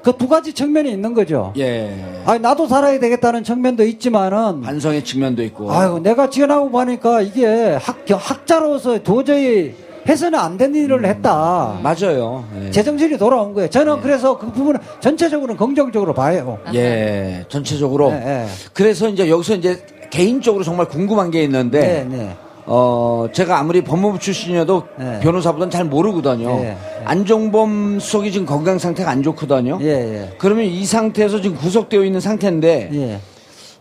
[0.04, 1.54] 그 두 가지 측면이 있는 거죠.
[1.58, 1.94] 예.
[2.26, 5.72] 아니 나도 살아야 되겠다는 측면도 있지만은 반성의 측면도 있고.
[5.72, 9.76] 아유 내가 지원하고 보니까 이게 학 학자로서 도저히
[10.08, 11.80] 해서는 안 되는 일을 했다.
[11.82, 12.44] 맞아요.
[12.60, 12.72] 예.
[12.72, 13.70] 제정신이 돌아온 거예요.
[13.70, 16.58] 저는 그래서 그 부분은 전체적으로는 긍정적으로 봐요.
[16.74, 18.12] 예, 전체적으로.
[18.12, 18.48] 네, 네.
[18.74, 22.36] 그래서 이제 여기서 이제 개인적으로 정말 궁금한 게 있는데, 네, 네.
[22.66, 25.20] 어, 제가 아무리 법무부 출신이어도 네.
[25.22, 26.56] 변호사보다는 잘 모르거든요.
[26.56, 26.78] 네, 네.
[27.06, 29.80] 안종범 수석이 지금 건강 상태가 안 좋거든요.
[29.82, 30.30] 예, 예.
[30.38, 33.20] 그러면 이 상태에서 지금 구속되어 있는 상태인데, 예.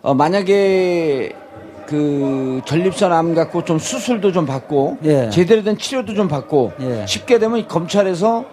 [0.03, 1.33] 어, 만약에
[1.91, 5.29] 그 전립선 암 갖고 좀 수술도 좀 받고 예.
[5.29, 7.05] 제대로 된 치료도 좀 받고 예.
[7.05, 8.45] 쉽게 되면 이 검찰에서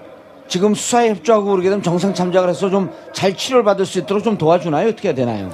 [0.47, 4.38] 지금 수사에 협조하고 그러게 되면 정상 참작을 해서 좀 잘 치료를 받을 수 있도록 좀
[4.38, 4.89] 도와주나요?
[4.89, 5.50] 어떻게 해야 되나요?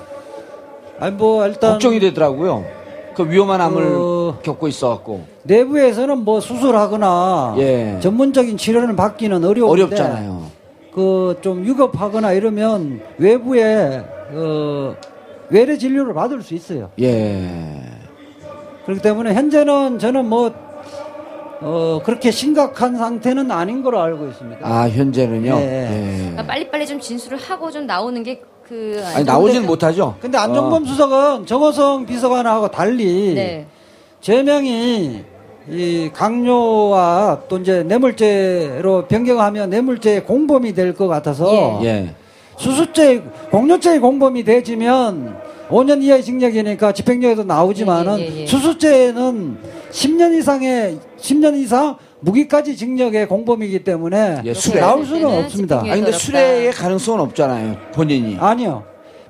[0.99, 2.63] 아니 뭐 일단 걱정이 되더라고요.
[3.15, 7.97] 그 위험한 암을 어, 겪고 있어갖고 내부에서는 뭐 수술하거나 예.
[8.01, 10.43] 전문적인 치료를 받기는 어려운데 어렵잖아요.
[10.93, 14.95] 그 좀 유급하거나 이러면 외부에 어
[15.53, 16.89] 외래 진료를 받을 수 있어요.
[16.99, 17.47] 예.
[18.85, 20.51] 그렇기 때문에 현재는 저는 뭐
[21.61, 24.59] 어, 그렇게 심각한 상태는 아닌 걸로 알고 있습니다.
[24.67, 25.55] 아 현재는요.
[25.55, 25.61] 예.
[25.61, 26.17] 예.
[26.21, 30.15] 그러니까 빨리빨리 좀 진술을 하고 좀 나오는 게 그 아니 나오지는 못하죠.
[30.21, 30.85] 근데 안정범 어.
[30.85, 33.67] 수석은 정호성 비서관하고 달리 네.
[34.21, 35.21] 제명이
[35.69, 42.15] 이 강요와 또 이제 뇌물죄로 변경하면 뇌물죄 공범이 될 것 같아서 예.
[42.63, 43.21] 수수죄
[43.51, 45.35] 공료죄 공범이 되지면
[45.69, 48.47] 5년 이하의 징역이니까 집행유예도 나오지만은 예, 예, 예.
[48.47, 49.57] 수수죄는
[49.91, 54.79] 10년 이상의 10년 이상 무기까지 징역의 공범이기 때문에 예, 수뢰.
[54.79, 55.79] 나올 수는 없습니다.
[55.81, 56.11] 아니 근데.
[56.13, 57.75] 수뢰의 가능성은 없잖아요.
[57.93, 58.37] 본인이.
[58.39, 58.83] 아니요.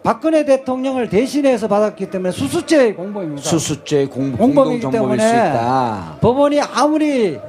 [0.03, 3.41] 박근혜 대통령을 대신해서 받았기 때문에 수수죄의 공범입니다.
[3.49, 6.17] 수수죄 공, 공범이기 때문에 수 있다.
[6.19, 7.39] 법원이 아무리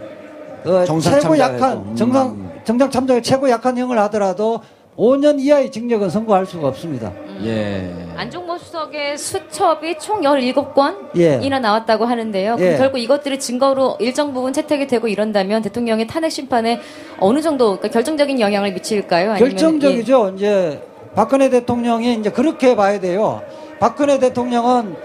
[0.65, 1.85] 어, 정상 최고 약한 해도.
[1.91, 1.97] 음.
[1.97, 4.61] 정상 정상 참작의 최고 약한 형을 하더라도
[4.97, 7.13] 5년 이하의 징역은 선고할 수가 없습니다.
[7.43, 7.93] 예.
[8.17, 11.49] 안종범 수석의 수첩이 총 17건이나 예.
[11.49, 12.57] 나왔다고 하는데요.
[12.61, 12.77] 예.
[12.77, 16.81] 결국 이것들이 증거로 일정 부분 채택이 되고 이런다면 대통령의 탄핵 심판에
[17.19, 19.33] 어느 정도 그러니까 결정적인 영향을 미칠까요?
[19.33, 20.35] 아니면 결정적이죠.
[20.37, 20.83] 이제
[21.15, 23.43] 박근혜 대통령이 이제 그렇게 봐야 돼요.
[23.81, 24.97] 박근혜 대통령은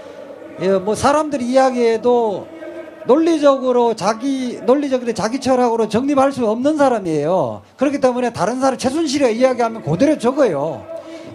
[0.62, 2.59] 예, 뭐 사람들이 이야기해도
[3.06, 7.62] 논리적으로 자기 논리적으로 자기 철학으로 정립할 수 없는 사람이에요.
[7.78, 10.84] 그렇기 때문에 다른 사람 최순실에 이야기하면 그대로 적어요.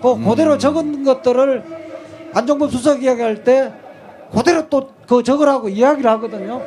[0.02, 1.62] 그 그대로 적은 것들을
[2.34, 3.72] 안종범 수석 이야기할 때
[4.32, 6.62] 그대로 또 그 적으라고 이야기를 하거든요.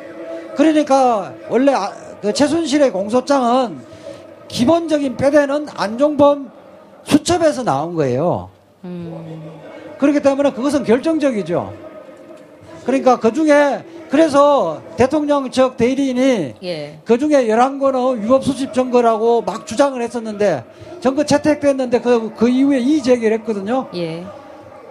[0.56, 3.80] 그러니까 원래 아- 그 최순실의 공소장은
[4.46, 6.50] 기본적인 뼈대는 안종범
[7.02, 8.48] 수첩에서 나온 거예요.
[9.98, 11.72] 그렇기 때문에 그것은 결정적이죠.
[12.86, 16.98] 그러니까 그 중에 그래서 대통령 측 대리인이 예.
[17.04, 20.64] 그 중에 11건은 위법 수집 증거라고 막 주장을 했었는데
[21.00, 23.88] 증거 채택됐는데 그, 그 이후에 이의 제기를 했거든요.
[23.94, 24.24] 예.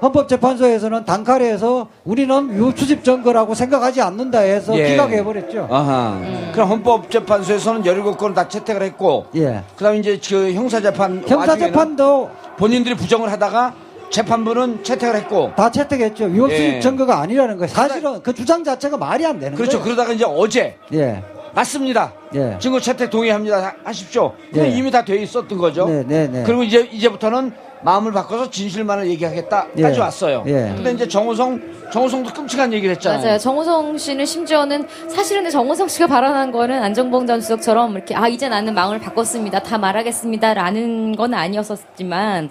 [0.02, 4.90] 헌법재판소에서는 단칼에서 우리는 위법 수집 증거라고 생각하지 않는다 해서 예.
[4.90, 5.68] 기각해버렸죠.
[5.72, 6.22] 아하.
[6.54, 9.64] 그럼 헌법재판소에서는 17건을 다 채택을 했고, 예.
[9.76, 11.24] 그 다음에 이제 그 형사재판.
[11.28, 13.74] 형사재판도 본인들이 부정을 하다가
[14.10, 16.26] 재판부는 채택을 했고, 다 채택했죠.
[16.26, 16.80] 위법 수집 예.
[16.80, 17.68] 증거가 아니라는 거예요.
[17.68, 19.80] 사실은 그 주장 자체가 말이 안 되는 그렇죠.
[19.80, 19.84] 거예요.
[19.84, 21.22] 그러다가 이제 어제, 예.
[21.54, 22.14] 맞습니다.
[22.36, 22.58] 예.
[22.60, 23.58] 증거 채택 동의합니다.
[23.64, 24.34] 하- 하십시오.
[24.52, 24.70] 그럼 예.
[24.72, 25.88] 이미 다 돼 있었던 거죠.
[25.88, 26.44] 네, 네, 네.
[26.46, 27.52] 그리고 이제, 이제부터는
[27.84, 30.00] 마음을 바꿔서 진실만을 얘기하겠다까지 예.
[30.00, 30.44] 왔어요.
[30.48, 30.52] 예.
[30.76, 31.62] 근데 이제 정우성,
[31.94, 33.22] 정우성도 끔찍한 얘기를 했잖아요.
[33.22, 33.38] 맞아요.
[33.38, 38.74] 정호성 씨는 심지어는 사실은 정호성 씨가 발언한 거는 안정봉 전 수석처럼 이렇게 아 이제 나는
[38.74, 39.60] 마음을 바꿨습니다.
[39.60, 42.50] 다 말하겠습니다라는 건 아니었었지만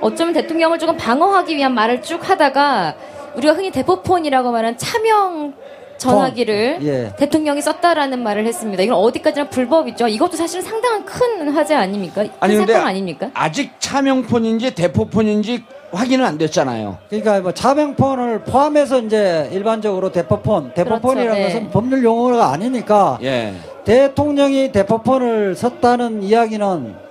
[0.00, 2.94] 어쩌면 대통령을 조금 방어하기 위한 말을 쭉 하다가
[3.36, 5.54] 우리가 흔히 대포폰이라고 말하는 차명
[5.96, 6.86] 전화기를 폰.
[6.86, 7.12] 예.
[7.16, 8.82] 대통령이 썼다라는 말을 했습니다.
[8.82, 10.08] 이건 어디까지나 불법이죠.
[10.08, 12.22] 이것도 사실은 상당한 큰 화제 아닙니까?
[12.22, 13.30] 큰 아니, 근데 사건 아닙니까?
[13.34, 16.98] 아직 차명폰인지 대포폰인지 확인은 안 됐잖아요.
[17.08, 21.54] 그러니까 뭐 차명폰을 포함해서 이제 일반적으로 대포폰, 대포폰이라는 그렇죠, 네.
[21.54, 23.54] 것은 법률 용어가 아니니까 예.
[23.84, 27.03] 대통령이 대포폰을 썼다는 이야기는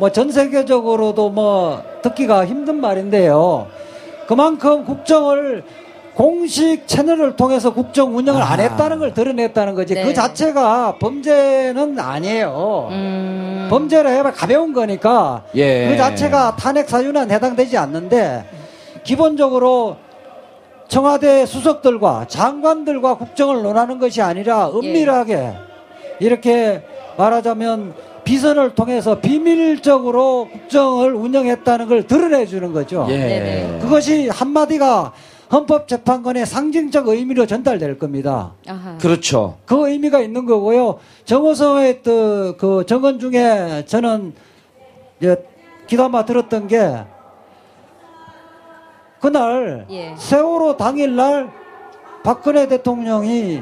[0.00, 3.66] 뭐 전 세계적으로도 뭐 듣기가 힘든 말인데요.
[4.26, 5.62] 그만큼 국정을
[6.14, 8.62] 공식 채널을 통해서 국정 운영을 안 아.
[8.62, 9.94] 했다는 걸 드러냈다는 거지.
[9.94, 10.04] 네.
[10.04, 12.88] 그 자체가 범죄는 아니에요.
[12.90, 15.88] 음, 범죄를 해봐 가벼운 거니까 예.
[15.88, 18.44] 그 자체가 탄핵 사유는 해당되지 않는데
[19.04, 19.96] 기본적으로
[20.88, 25.52] 청와대 수석들과 장관들과 국정을 논하는 것이 아니라 은밀하게
[26.20, 26.82] 이렇게
[27.16, 33.06] 말하자면 비선을 통해서 비밀적으로 국정을 운영했다는 걸 드러내 주는 거죠.
[33.10, 33.16] 예.
[33.16, 33.78] 네네.
[33.80, 35.12] 그것이 한마디가
[35.52, 38.52] 헌법재판관의 상징적 의미로 전달될 겁니다.
[38.68, 38.96] 아하.
[38.98, 39.56] 그렇죠.
[39.66, 40.98] 그 의미가 있는 거고요.
[41.24, 44.32] 정호성의 그, 그 정언 중에 저는
[45.18, 45.36] 이제
[45.88, 47.04] 귀담아 들었던 게
[49.20, 50.14] 그날 예.
[50.16, 51.50] 세월호 당일날
[52.22, 53.60] 박근혜 대통령이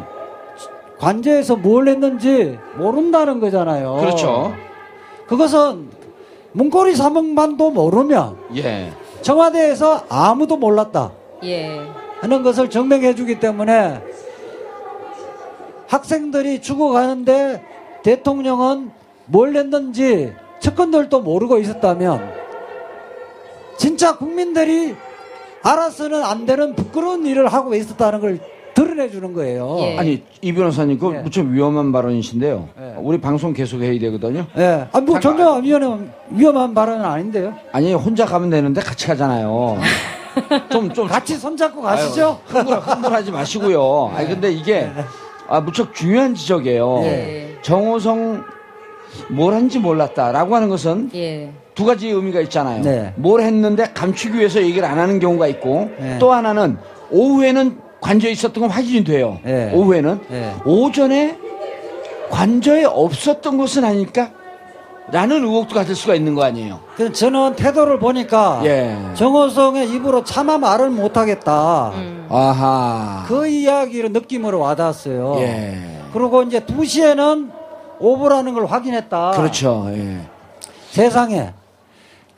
[0.98, 3.96] 관저에서 뭘 했는지 모른다는 거잖아요.
[3.96, 4.54] 그렇죠.
[5.26, 5.88] 그것은
[6.52, 8.92] 문고리 사명반도 모르면 예.
[9.22, 11.12] 청와대에서 아무도 몰랐다.
[11.44, 11.80] 예.
[12.20, 14.02] 하는 것을 증명해 주기 때문에
[15.87, 17.62] 학생들이 죽어가는데
[18.02, 18.90] 대통령은
[19.26, 22.32] 뭘 했는지 측근들도 모르고 있었다면
[23.76, 24.96] 진짜 국민들이
[25.62, 28.40] 알아서는 안 되는 부끄러운 일을 하고 있었다는 걸
[28.78, 29.76] 드러내 주는 거예요.
[29.80, 29.98] 예.
[29.98, 31.18] 아니 이 변호사님 그거 예.
[31.18, 32.68] 무척 위험한 발언이신데요.
[32.80, 32.94] 예.
[32.98, 34.46] 우리 방송 계속 해야 되거든요.
[34.56, 34.86] 예.
[34.92, 35.44] 아, 뭐 잠깐.
[35.46, 37.54] 전혀 위험한, 위험한 발언은 아닌데요.
[37.72, 39.78] 아니 혼자 가면 되는데 같이 가잖아요.
[40.70, 42.38] 좀 좀 같이 손잡고 가시죠.
[42.48, 44.12] 아유, 흥분, 흥분하지 마시고요.
[44.14, 44.88] 아니 근데 이게
[45.48, 47.00] 아, 무척 중요한 지적이에요.
[47.04, 47.56] 예.
[47.62, 48.44] 정호성
[49.30, 51.50] 뭘 한지 몰랐다라고 하는 것은 예.
[51.74, 52.82] 두 가지 의미가 있잖아요.
[52.82, 53.12] 네.
[53.16, 56.18] 뭘 했는데 감추기 위해서 얘기를 안 하는 경우가 있고 네.
[56.18, 56.76] 또 하나는
[57.10, 59.38] 오후에는 관저에 있었던 건 확인이 돼요.
[59.42, 59.72] 네.
[59.72, 60.54] 오후에는 네.
[60.64, 61.37] 오전에
[62.30, 64.30] 관저에 없었던 것은 아닐까?
[65.11, 66.80] 라는 의혹도 가질 수가 있는 거 아니에요.
[66.96, 68.94] 그 저는 태도를 보니까 예.
[69.14, 71.92] 정호성의 입으로 차마 말을 못하겠다.
[71.94, 72.26] 음.
[72.28, 73.24] 아하.
[73.26, 75.37] 그 이야기를 느낌으로 와닿았어요.
[75.38, 75.78] 예.
[76.12, 77.50] 그리고 이제 2시에는
[78.00, 79.30] 오보라는 걸 확인했다.
[79.30, 79.87] 그렇죠.
[79.94, 80.20] 예.
[80.90, 81.54] 세상에.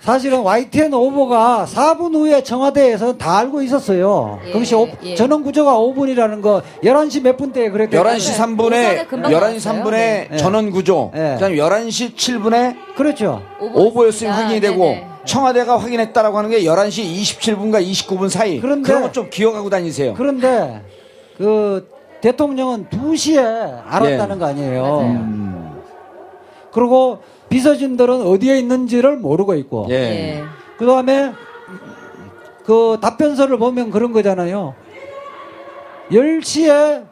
[0.01, 4.41] 사실은 YTN 오보가 4분 후에 청와대에서 다 알고 있었어요.
[4.47, 5.15] 예, 그것이 오- 예.
[5.15, 8.03] 전원 구조가 5분이라는 거 11시 몇 분 때에 그랬대요.
[8.03, 9.37] 11시 3분에, 오전에 금방 11시
[9.67, 9.85] 나왔어요.
[9.85, 9.91] 3분에
[10.31, 10.37] 네.
[10.39, 11.35] 전원 구조, 네.
[11.35, 13.43] 그 다음에 11시 7분에 그렇죠.
[13.61, 15.07] 오보였으면 확인이 되고, 네네.
[15.27, 17.05] 청와대가 확인했다라고 하는 게 11시
[17.39, 18.59] 27분과 29분 사이.
[18.59, 20.15] 그런데- 그런 거 좀 기억하고 다니세요.
[20.17, 20.81] 그런데
[21.37, 21.87] 그
[22.23, 23.39] 대통령은 2시에
[23.87, 24.39] 알았다는 예.
[24.39, 24.99] 거 아니에요.
[25.03, 25.81] 음.
[26.73, 27.19] 그리고
[27.51, 29.87] 비서진들은 어디에 있는지를 모르고 있고.
[29.91, 29.95] 예.
[29.95, 30.45] 예.
[30.79, 31.33] 그 다음에
[32.65, 34.75] 그 답변서를 보면 그런 거잖아요.
[36.11, 37.05] 10시에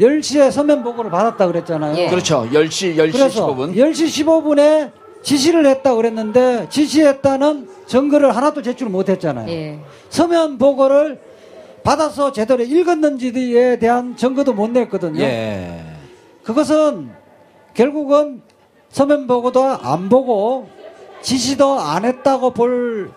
[0.00, 1.96] 10시에 서면 보고를 받았다 그랬잖아요.
[1.96, 2.08] 예.
[2.08, 2.48] 그렇죠.
[2.52, 3.74] 10시, 10시 그래서 15분.
[3.74, 4.92] 10시 15분에
[5.22, 9.48] 지시를 했다 그랬는데 지시했다는 증거를 하나도 제출 못 했잖아요.
[9.50, 9.78] 예.
[10.10, 11.20] 서면 보고를
[11.82, 15.20] 받아서 제대로 읽었는지에 대한 증거도 못 냈거든요.
[15.22, 15.80] 예.
[16.42, 17.10] 그것은
[17.74, 18.42] 결국은
[18.90, 20.68] 서면 보고도 안 보고
[21.20, 23.12] 지시도 안 했다고 볼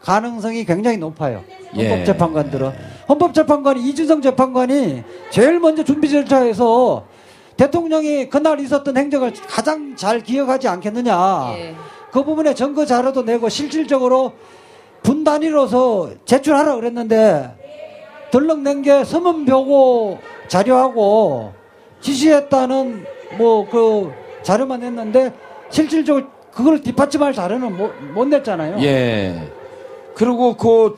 [0.00, 1.42] 가능성이 굉장히 높아요.
[1.76, 1.88] 예.
[1.88, 2.72] 헌법재판관들은.
[3.08, 7.04] 헌법재판관이 이준성 재판관이 제일 먼저 준비 절차에서
[7.56, 11.54] 대통령이 그날 있었던 행적을 가장 잘 기억하지 않겠느냐.
[11.56, 11.74] 예.
[12.10, 14.32] 그 부분에 증거 자료도 내고 실질적으로
[15.02, 17.50] 분 단위로서 제출하라 그랬는데
[18.30, 21.52] 덜렁낸 게 서문보고 자료하고
[22.00, 23.04] 지시했다는
[23.38, 25.32] 뭐 그 자료만 냈는데
[25.70, 28.80] 실질적으로 그걸 뒷받침할 자료는 못, 못 냈잖아요.
[28.84, 29.50] 예.
[30.14, 30.96] 그리고 그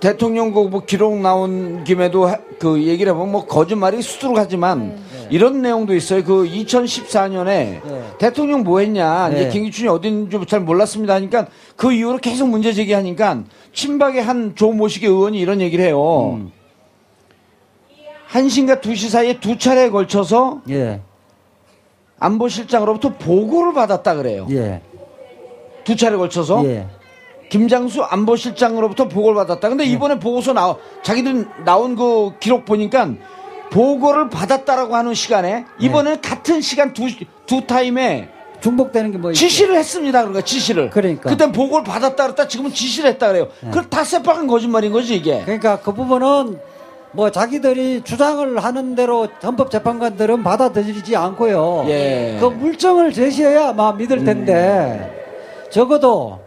[0.00, 4.96] 대통령 그뭐 기록 나온 김에도 하- 그 얘기를 해보면 뭐 거짓말이 수두룩하지만
[5.28, 6.24] 이런 내용도 있어요.
[6.24, 7.82] 그 2014년에 네.
[8.18, 9.28] 대통령 뭐 했냐.
[9.30, 9.48] 이제 네.
[9.50, 13.42] 김기춘이 어딘지 잘 몰랐습니다 하니까 그 이후로 계속 문제 제기하니까
[13.74, 16.38] 친박의 한 조모식의 의원이 이런 얘기를 해요.
[16.38, 16.52] 음.
[18.30, 21.00] 1시인가 2시 사이에 두 차례에 걸쳐서 예,
[22.18, 24.46] 안보실장으로부터 보고를 받았다 그래요.
[24.50, 24.82] 예,
[25.84, 26.64] 두 차례 걸쳐서.
[26.66, 26.86] 예.
[27.50, 29.70] 김장수 안보실장으로부터 보고를 받았다.
[29.70, 33.08] 근데 이번에 보고서 나 자기들 나온 그 기록 보니까
[33.70, 37.06] 보고를 받았다라고 하는 시간에 이번에는 같은 시간 두,
[37.46, 38.28] 두 타임에
[38.60, 39.32] 중복되는 게 뭐?
[39.32, 40.20] 지시를 했습니다.
[40.20, 40.90] 그러니까 지시를.
[40.90, 41.30] 그러니까.
[41.30, 43.48] 그때 보고를 받았다 그랬다 지금은 지시를 했다 그래요.
[43.70, 45.42] 그럼 다 새빨간 거짓말인 거지 이게.
[45.44, 46.58] 그러니까 그 부분은
[47.12, 51.86] 뭐 자기들이 주장을 하는 대로 헌법재판관들은 받아들이지 않고요.
[51.88, 52.36] 예.
[52.40, 55.14] 그 물증을 제시해야 아마 믿을 텐데
[55.70, 56.38] 적어도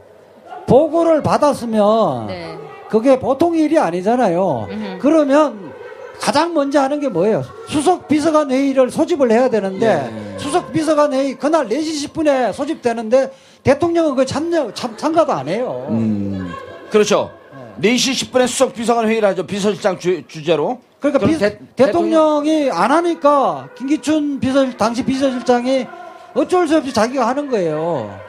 [0.67, 2.57] 보고를 받았으면 네.
[2.89, 4.67] 그게 보통 일이 아니잖아요.
[4.69, 4.97] 음흠.
[4.99, 5.71] 그러면
[6.19, 7.43] 가장 먼저 하는 게 뭐예요?
[7.67, 13.31] 수석 비서관 회의를 소집을 해야 되는데 수석 비서관 회의 그날 4시 10분에 소집되는데
[13.63, 15.87] 대통령은 그 참여 참, 참가도 안 해요.
[15.89, 16.51] 음.
[16.91, 17.31] 그렇죠.
[17.79, 19.45] 4시 10분에 수석 비서관 회의를 하죠.
[19.45, 20.79] 비서실장 주, 주제로.
[20.99, 25.87] 그러니까 비- 대- 대통령 이 안 하니까 김기춘 비서 당시 비서실장이
[26.33, 28.19] 어쩔 수 없이 자기가 하는 거예요.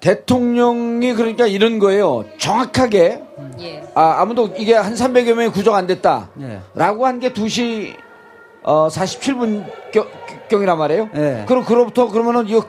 [0.00, 2.24] 대통령이 그러니까 이런 거예요.
[2.38, 3.22] 정확하게
[3.60, 3.82] 예.
[3.94, 6.30] 아, 아무도 이게 한 300여 명이 구조가 안 됐다.
[6.40, 6.60] 예.
[6.74, 7.94] 라고 한 게 2시
[8.62, 9.64] 어, 47분
[10.48, 11.10] 경이란 말이에요.
[11.16, 11.44] 예.
[11.46, 12.64] 그럼 그로부터 그러면은 이거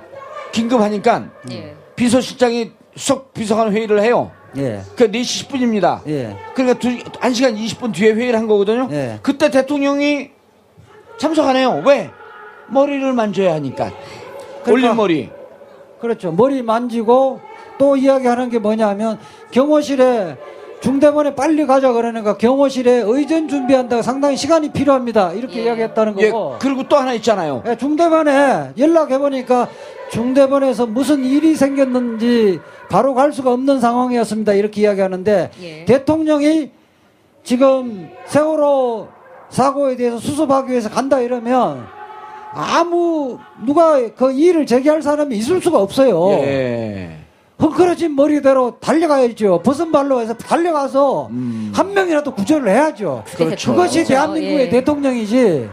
[0.52, 1.76] 긴급하니까 예.
[1.96, 4.32] 비서실장이 수석 비서관 회의를 해요.
[4.58, 4.82] 예.
[4.96, 6.02] 그 4시 10분입니다.
[6.08, 6.36] 예.
[6.54, 8.90] 그러니까 두, 1시간 20분 뒤에 회의를 한 거거든요.
[8.92, 9.20] 예.
[9.22, 10.32] 그때 대통령이
[11.18, 11.82] 참석 안 해요.
[11.86, 12.12] 왜?
[12.68, 13.92] 머리를 만져야 하니까.
[14.64, 15.30] 그러니까 올린 머리.
[16.00, 16.32] 그렇죠.
[16.32, 17.40] 머리 만지고
[17.78, 19.20] 또 이야기하는 게 뭐냐면
[19.52, 20.38] 경호실에
[20.82, 25.32] 중대본에 빨리 가자 그러니까 경호실에 의전 준비한다고 상당히 시간이 필요합니다.
[25.34, 25.64] 이렇게 예.
[25.66, 26.56] 이야기했다는 예, 거고.
[26.60, 27.64] 그리고 또 하나 있잖아요.
[27.68, 29.70] 예, 중대본에 연락해 보니까
[30.10, 34.54] 중대본에서 무슨 일이 생겼는지 바로 갈 수가 없는 상황이었습니다.
[34.54, 35.86] 이렇게 이야기하는데 예.
[35.86, 36.72] 대통령이
[37.44, 39.08] 지금 세월호
[39.50, 41.86] 사고에 대해서 수습하기 위해서 간다 이러면
[42.54, 46.32] 아무 누가 그 이의를 제기할 사람이 있을 수가 없어요.
[46.42, 47.21] 예.
[47.62, 49.62] 헝클어진 머리대로 달려가야죠.
[49.62, 51.30] 벗은 발로 해서 달려가서
[51.74, 53.24] 한 명이라도 구조를 해야죠.
[53.36, 53.72] 그렇죠.
[53.72, 54.08] 그것이 대통령이죠.
[54.14, 54.70] 대한민국의 예.
[54.70, 55.70] 대통령이지.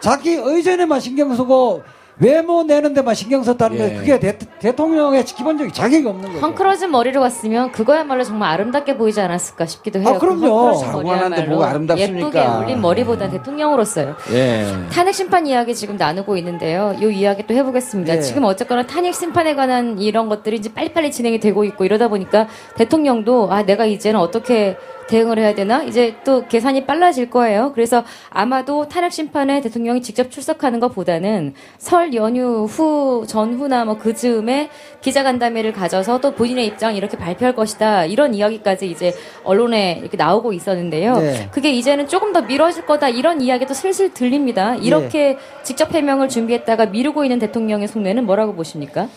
[0.00, 1.82] 자기 의전에만 신경 쓰고
[2.18, 3.88] 외모 내는 데만 신경 썼다는 예.
[3.88, 6.46] 게 그게 대, 통령의 기본적인 자격이 없는 거죠.
[6.46, 10.08] 헝클어진 머리로 갔으면 그거야말로 정말 아름답게 보이지 않았을까 싶기도 해요.
[10.08, 10.74] 아, 그럼요.
[11.08, 12.18] 하는데 뭐가 아름답습니까?
[12.18, 14.14] 예쁘게 올린 머리보다 대통령으로서요.
[14.32, 14.64] 예.
[14.92, 16.94] 탄핵 심판 이야기 지금 나누고 있는데요.
[17.00, 18.16] 이 이야기 또 해보겠습니다.
[18.16, 18.20] 예.
[18.20, 22.46] 지금 어쨌거나 탄핵 심판에 관한 이런 것들이 이제 빨리빨리 진행이 되고 있고 이러다 보니까
[22.76, 24.76] 대통령도 아 내가 이제는 어떻게
[25.08, 27.72] 대응을 해야 되나 이제 또 계산이 빨라질 거예요.
[27.74, 34.68] 그래서 아마도 탄핵 심판에 대통령이 직접 출석하는 것보다는 설 연휴 후 전후나 뭐 그 즈음에
[35.00, 39.14] 기자간담회를 가져서 또 본인의 입장 이렇게 발표할 것이다 이런 이야기까지 이제
[39.44, 41.16] 언론에 이렇게 나오고 있었는데요.
[41.16, 41.48] 네.
[41.52, 44.74] 그게 이제는 조금 더 미뤄질 거다 이런 이야기도 슬슬 들립니다.
[44.74, 49.08] 이렇게 직접 해명을 준비했다가 미루고 있는 대통령의 속내는 뭐라고 보십니까?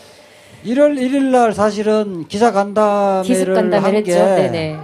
[0.64, 4.12] 1월 1일 날 사실은 기자 간담회를 기습 간담회를 한 했죠.
[4.12, 4.78] 게 네네.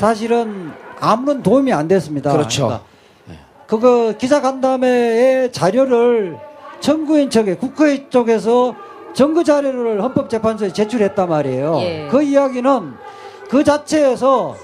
[0.00, 2.32] 사실은 아무런 도움이 안 됐습니다.
[2.32, 2.62] 그렇죠.
[2.62, 2.84] 그러니까
[3.66, 6.38] 그거 기자 간담회의 자료를
[6.80, 8.74] 청구인 측에 국회 쪽에서
[9.12, 11.76] 증거 자료를 헌법재판소에 제출했단 말이에요.
[11.80, 12.08] 예.
[12.10, 12.94] 그 이야기는
[13.50, 14.56] 그 자체에서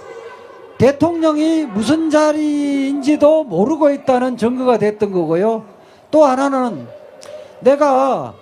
[0.78, 5.64] 대통령이 무슨 자리인지도 모르고 있다는 증거가 됐던 거고요.
[6.10, 6.88] 또 하나는
[7.60, 8.32] 내가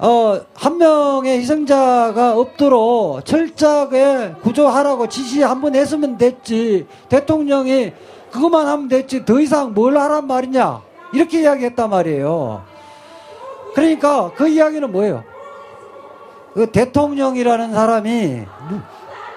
[0.00, 6.86] 어, 한 명의 희생자가 없도록 철저하게 구조하라고 지시 한 번 했으면 됐지.
[7.08, 7.92] 대통령이
[8.30, 9.24] 그것만 하면 됐지.
[9.24, 10.80] 더 이상 뭘 하란 말이냐.
[11.12, 12.62] 이렇게 이야기했단 말이에요.
[13.74, 15.24] 그러니까 그 이야기는 뭐예요?
[16.54, 18.26] 그 대통령이라는 사람이
[18.70, 18.80] 무-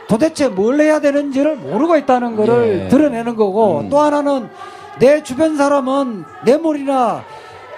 [0.07, 2.87] 도대체 뭘 해야 되는지를 모르고 있다는 거를 예.
[2.89, 4.49] 드러내는 거고 또 하나는
[4.99, 7.23] 내 주변 사람은 뇌물이나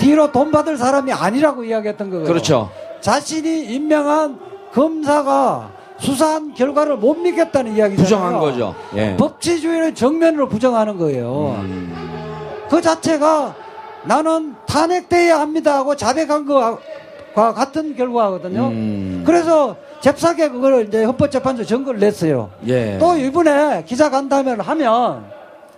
[0.04, 2.26] 뒤로 돈 받을 사람이 아니라고 이야기했던 거예요.
[2.26, 2.70] 그렇죠.
[3.00, 4.38] 자신이 임명한
[4.74, 8.04] 검사가 수사한 결과를 못 믿겠다는 이야기잖아요.
[8.04, 8.76] 부정한 거죠.
[8.96, 9.16] 예.
[9.16, 11.56] 법치주의를 정면으로 부정하는 거예요.
[11.60, 11.94] 음.
[12.70, 13.56] 그 자체가
[14.04, 18.68] 나는 탄핵돼야 합니다 하고 자백한 것과 같은 결과거든요.
[18.68, 19.24] 음.
[19.26, 22.50] 그래서 잽싸게 그걸 이제 헌법재판소 증거를 냈어요.
[22.68, 22.98] 예.
[23.00, 25.24] 또 이번에 기자 간담회를 하면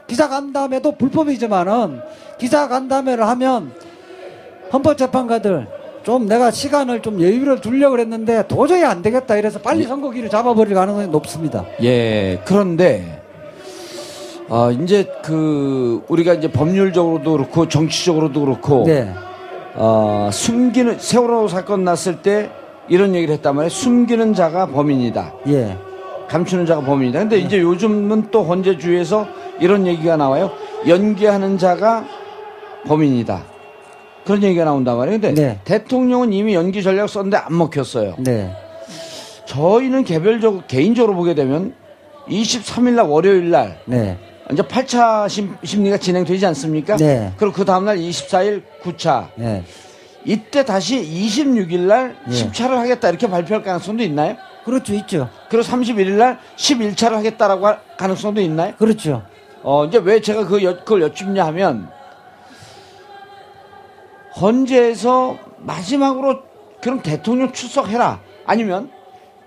[0.07, 2.01] 기자 간담회도 불법이지만은
[2.39, 3.71] 기자 간담회를 하면
[4.74, 5.68] 헌법재판관들
[6.03, 11.07] 좀 내가 시간을 좀 여유를 두려고 그랬는데 도저히 안 되겠다 이래서 빨리 선거기를 잡아버릴 가능성이
[11.07, 11.66] 높습니다.
[11.82, 13.24] 예, 그런데,
[14.47, 19.11] 어, 이제 그, 우리가 이제 법률적으로도 그렇고 정치적으로도 그렇고, 네.
[19.74, 22.51] 어, 숨기는, 세월호 사건 났을 때
[22.88, 23.70] 이런 얘기를 했단 말이에요.
[23.70, 25.34] 숨기는 자가 범인이다.
[25.47, 25.76] 예.
[26.28, 27.20] 감추는 자가 범인이다.
[27.20, 29.28] 근데 이제 요즘은 또 헌재주의에서
[29.59, 30.51] 이런 얘기가 나와요.
[30.88, 32.05] 연기하는 자가
[32.86, 33.54] 범인이다.
[34.26, 35.21] 그런 얘기가 나온단 말이에요.
[35.21, 35.59] 근데 네.
[35.65, 38.15] 대통령은 이미 연기 전략 썼는데 안 먹혔어요.
[38.19, 38.51] 네.
[39.45, 41.73] 저희는 개별적으로, 개인적으로 보게 되면
[42.28, 44.17] 23일 날 월요일 날 네.
[44.51, 46.97] 이제 8차 심, 심리가 진행되지 않습니까?
[46.97, 47.32] 네.
[47.38, 49.28] 그리고 그 다음 날 24일 9차.
[49.36, 49.63] 네.
[50.23, 52.32] 이때 다시 26일 날 예.
[52.32, 54.36] 10차를 하겠다 이렇게 발표할 가능성도 있나요?
[54.63, 54.95] 그렇죠.
[54.95, 55.30] 있죠.
[55.49, 58.73] 그리고 31일 날 11차를 하겠다라고 할 가능성도 있나요?
[58.80, 59.21] 그렇죠.
[59.61, 61.89] 어, 이제 왜 제가 그 여- 그걸 여쭙냐 하면,
[64.39, 66.41] 헌재에서 마지막으로
[66.81, 68.19] 그럼 대통령 출석해라.
[68.45, 68.91] 아니면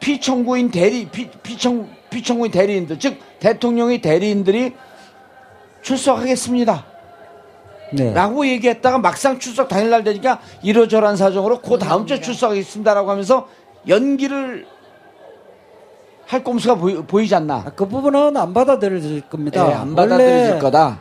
[0.01, 4.75] 피청구인 대리, 피, 피청, 피청구인 대리인들, 즉 대통령의 대리인들이
[5.83, 6.87] 출석하겠습니다.
[7.93, 8.13] 네.
[8.13, 13.49] 라고 얘기했다가 막상 출석 당일날 되니까 이러저러한 사정으로 그 다음 주에 출석하겠습니다라고 하면서
[13.87, 14.67] 연기를
[16.27, 16.75] 할 꼼수가
[17.07, 17.55] 보이, 지 않나.
[17.55, 19.67] 아, 그 부분은 안 받아들여질 겁니다.
[19.71, 21.01] 예, 안 원래 거다.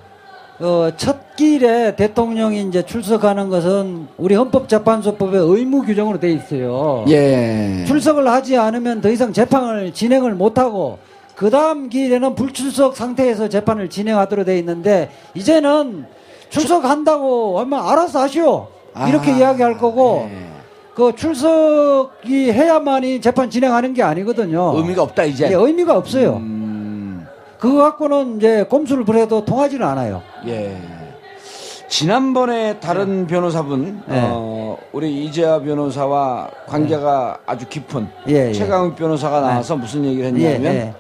[0.60, 7.06] 어, 첫 길에 대통령이 이제 출석하는 것은 우리 헌법재판소법에 의무 규정으로 돼 있어요.
[7.10, 7.84] 예.
[7.86, 10.98] 출석을 하지 않으면 더 이상 재판을 진행을 못하고
[11.36, 16.06] 그 다음 길에는 불출석 상태에서 재판을 진행하도록 돼 있는데 이제는
[16.50, 18.68] 출석한다고 하면 알아서 하시오
[19.08, 20.48] 이렇게 아, 이야기할 거고 예.
[20.96, 24.74] 그 출석이 해야만이 재판 진행하는 게 아니거든요.
[24.76, 25.48] 의미가 없다 이제.
[25.52, 26.38] 예, 의미가 없어요.
[26.38, 26.57] 음,
[27.60, 30.22] 그거 갖고는 이제 꼼수를 부려도 통하지는 않아요.
[30.48, 30.78] 예.
[31.90, 34.22] 지난번에 다른 변호사분, 네.
[34.30, 38.54] 어, 우리 이재하 변호사와 관계가 아주 깊은 예, 예.
[38.54, 40.94] 최강욱 변호사가 나와서 무슨 얘기를 예, 했냐면 예.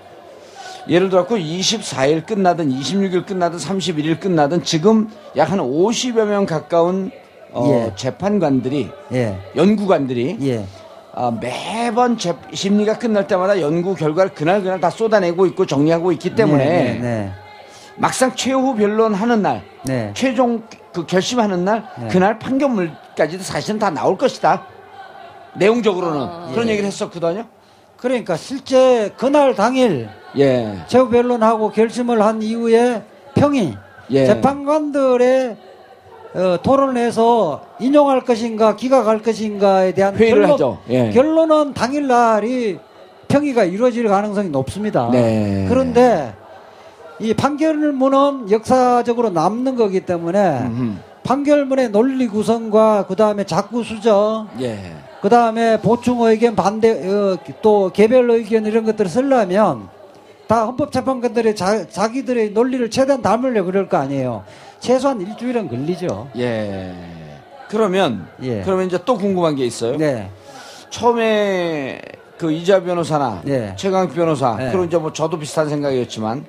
[0.87, 7.11] 예를 들어 24일 끝나든 26일 끝나든 31일 끝나든 지금 약 한 50여 명 가까운
[7.51, 7.93] 어, 예.
[7.95, 10.65] 재판관들이 예, 연구관들이 예,
[11.19, 16.35] 아, 매번 재, 심리가 끝날 때마다 연구 결과를 그날 그날 다 쏟아내고 있고 정리하고 있기
[16.35, 17.31] 때문에 네, 네,
[17.95, 20.11] 막상 최후 변론하는 날 네.
[20.13, 20.61] 최종
[20.93, 22.07] 그 결심하는 날 네.
[22.09, 24.67] 그날 판결물까지도 사실은 다 나올 것이다.
[25.55, 27.45] 내용적으로는 그런 얘기를 했었거든요.
[27.97, 30.77] 그러니까 실제 그날 당일 예.
[30.85, 33.01] 최후 변론하고 결심을 한 이후에
[33.33, 33.75] 평이
[34.11, 34.25] 예.
[34.27, 35.57] 재판관들의
[36.37, 40.77] 어, 토론을 해서 인용할 것인가 기각할 것인가에 대한 회의를 결론, 하죠.
[40.89, 41.09] 예.
[41.09, 42.77] 결론은 당일 날이
[43.27, 45.09] 평의가 이루어질 가능성이 높습니다.
[45.11, 45.65] 네.
[45.67, 46.33] 그런데
[47.19, 50.93] 이 판결문은 역사적으로 남는 거기 때문에 음흠.
[51.23, 54.77] 판결문의 논리 구성과 그 다음에 자꾸 수정, 예.
[55.21, 59.89] 그 다음에 보충 의견, 반대, 어, 또 개별 의견 이런 것들을 쓰려면
[60.45, 64.43] 다 헌법재판관들의 자, 자기들의 논리를 최대한 담으려고 그럴 거 아니에요.
[64.79, 66.29] 최소한 일주일은 걸리죠.
[66.37, 66.93] 예.
[67.69, 68.61] 그러면 예.
[68.61, 69.97] 그러면 이제 또 궁금한 게 있어요.
[69.97, 70.29] 네.
[70.89, 72.01] 처음에
[72.37, 73.73] 그 이자 변호사나 네.
[73.75, 74.69] 최강욱 변호사 네.
[74.69, 76.45] 그리고 이제 뭐 저도 비슷한 생각이었지만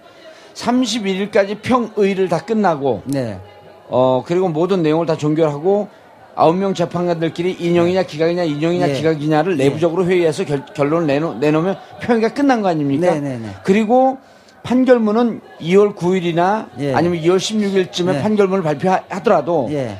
[0.54, 3.40] 31일까지 평의를 다 끝나고 네.
[3.88, 5.88] 어 그리고 모든 내용을 다 종결하고
[6.34, 8.92] 아홉 명 재판관들끼리 인용이냐 기각이냐 인용이냐 예.
[8.92, 13.12] 기각이냐를 내부적으로 회의해서 결, 결론을 내놓, 내놓으면 평의가 끝난 거 아닙니까?
[13.12, 13.48] 네, 네, 네.
[13.64, 14.18] 그리고
[14.68, 16.94] 판결문은 2월 9일이나 예.
[16.94, 18.22] 아니면 2월 16일쯤에 네.
[18.22, 19.96] 판결문을 발표하더라도 예.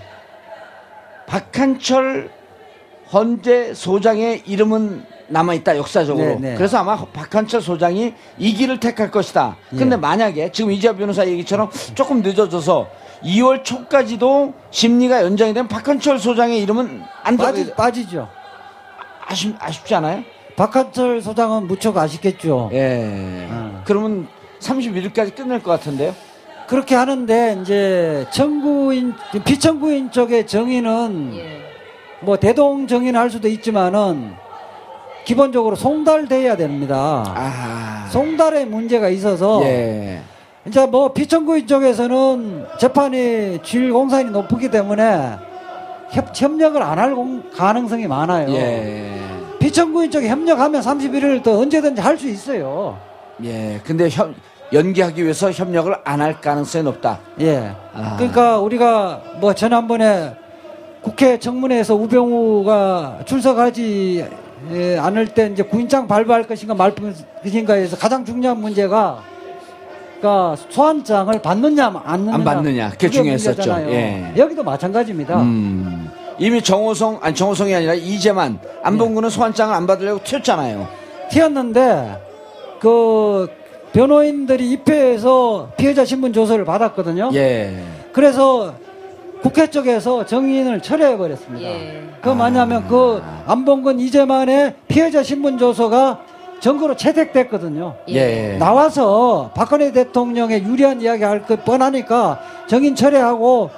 [1.26, 2.30] 박한철
[3.10, 6.54] 헌재 소장의 이름은 남아 있다 역사적으로 네, 네.
[6.54, 9.96] 그래서 아마 박한철 소장이 이 길을 택할 것이다 근데 예.
[9.96, 12.88] 만약에 지금 이재하 변호사 얘기처럼 조금 늦어져서
[13.24, 18.28] 2월 초까지도 심리가 연장이 되면 박한철 소장의 이름은 안 빠지, 빠지죠.
[19.26, 20.22] 아쉽, 아쉽지 않아요?
[20.56, 22.68] 박한철 소장은 무척 아쉽겠죠.
[22.74, 23.82] 예 어.
[23.84, 24.28] 그러면
[24.60, 26.14] 31일까지 끝낼 것 같은데요
[26.66, 31.62] 그렇게 하는데 이제 청구인 피청구인 쪽의 정의는 예.
[32.20, 34.32] 뭐 대동 정의는 할 수도 있지만은
[35.24, 37.24] 기본적으로 송달돼야 됩니다.
[37.26, 40.20] 아 송달에 문제가 있어서 예.
[40.66, 45.36] 이제 뭐 피청구인 쪽에서는 재판이 질 공산이 높기 때문에
[46.10, 47.14] 협, 협력을 안 할
[47.56, 48.50] 가능성이 많아요.
[48.50, 49.18] 예.
[49.58, 52.98] 피청구인 쪽에 협력하면 31일 더 언제든지 할 수 있어요.
[53.44, 53.80] 예.
[53.84, 54.34] 근데 현,
[54.72, 57.18] 연기하기 위해서 협력을 안 할 가능성이 높다.
[57.40, 57.72] 예.
[57.94, 58.16] 아.
[58.18, 60.34] 그러니까 우리가 뭐 지난번에
[61.02, 64.26] 국회 청문회에서 우병우가 출석하지
[64.72, 66.92] 예, 않을 때 이제 구인장 발부할 것인가 말
[67.42, 69.20] 것인가에서 가장 중요한 문제가
[70.20, 72.90] 그러니까 소환장을 받느냐 안 받느냐 안 받느냐.
[72.90, 73.70] 그게 중요했었죠.
[73.88, 74.32] 예.
[74.36, 75.40] 여기도 마찬가지입니다.
[75.40, 76.10] 음.
[76.40, 80.86] 이미 정호성, 아니 정호성이 아니라 이재만, 안봉근은 소환장을 안 받으려고 튀었잖아요.
[81.30, 82.27] 튀었는데
[82.80, 83.48] 그
[83.92, 87.30] 변호인들이 입회해서 피해자 신분 조서를 받았거든요.
[87.34, 87.76] 예.
[88.12, 88.74] 그래서
[89.42, 91.68] 국회 쪽에서 정인을 철회해 버렸습니다.
[91.68, 92.02] 예.
[92.20, 96.20] 그 뭐냐면 그 안봉근 이재만의 피해자 신분 조서가
[96.60, 97.94] 증거로 채택됐거든요.
[98.08, 98.56] 예.
[98.58, 103.70] 나와서 박근혜 대통령의 유리한 이야기 할 것 뻔하니까 정인 철회하고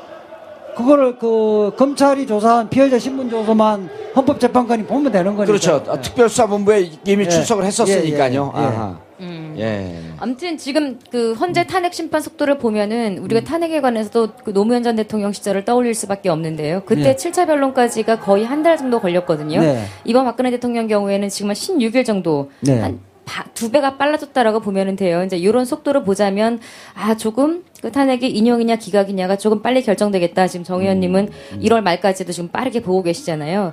[0.77, 5.47] 그거를 그 검찰이 조사한 피해자 신분 조서만 헌법재판관이 보면 되는 거니까.
[5.47, 5.83] 그렇죠.
[5.91, 7.29] 어, 특별수사본부에 이미 예.
[7.29, 8.53] 출석을 했었으니까요.
[8.57, 8.67] 예, 예, 예.
[8.69, 8.99] 아하.
[9.21, 9.55] 음.
[9.59, 10.01] 예.
[10.19, 13.25] 아무튼 지금 그 헌재 탄핵 심판 속도를 보면은 음.
[13.25, 16.83] 우리가 탄핵에 관해서도 그 노무현 전 대통령 시절을 떠올릴 수밖에 없는데요.
[16.87, 17.17] 그때 네.
[17.17, 19.61] 칠 7차 변론까지가 거의 한 달 정도 걸렸거든요.
[19.61, 19.85] 네.
[20.05, 22.79] 이번 박근혜 대통령 경우에는 지금 한 16일 정도 네.
[22.81, 23.10] 한 바-
[23.55, 25.23] 두 배가 빨라졌다라고 보면은 돼요.
[25.25, 26.61] 이제 이런 속도를 보자면
[26.95, 30.47] 아 조금 그 탄핵이 인용이냐 기각이냐가 조금 빨리 결정되겠다.
[30.49, 31.61] 지금 정 의원님은 음.
[31.61, 33.73] 1월 말까지도 지금 빠르게 보고 계시잖아요.